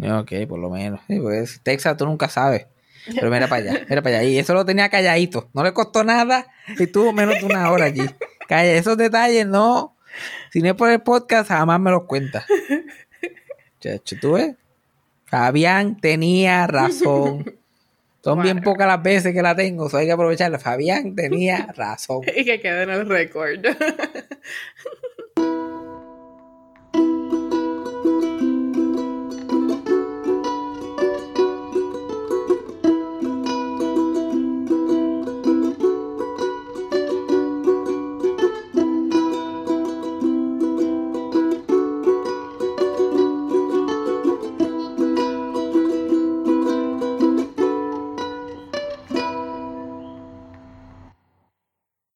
[0.00, 1.00] Ok, por lo menos.
[1.08, 2.68] Sí, pues, Texas tú nunca sabes.
[3.12, 4.28] Pero mira para allá, mira para allá.
[4.28, 5.48] Y eso lo tenía calladito.
[5.52, 6.46] No le costó nada
[6.78, 8.08] y tuvo menos de una hora allí.
[8.46, 9.96] Calla, esos detalles no.
[10.52, 12.46] Si no es por el podcast, jamás me los cuenta.
[13.80, 14.56] Chacho, ¿tú ves?
[15.26, 17.54] Fabián tenía razón.
[18.24, 20.58] Son bien pocas las veces que la tengo, so hay que aprovecharla.
[20.58, 22.22] Fabián tenía razón.
[22.36, 23.60] Y que quede en el récord.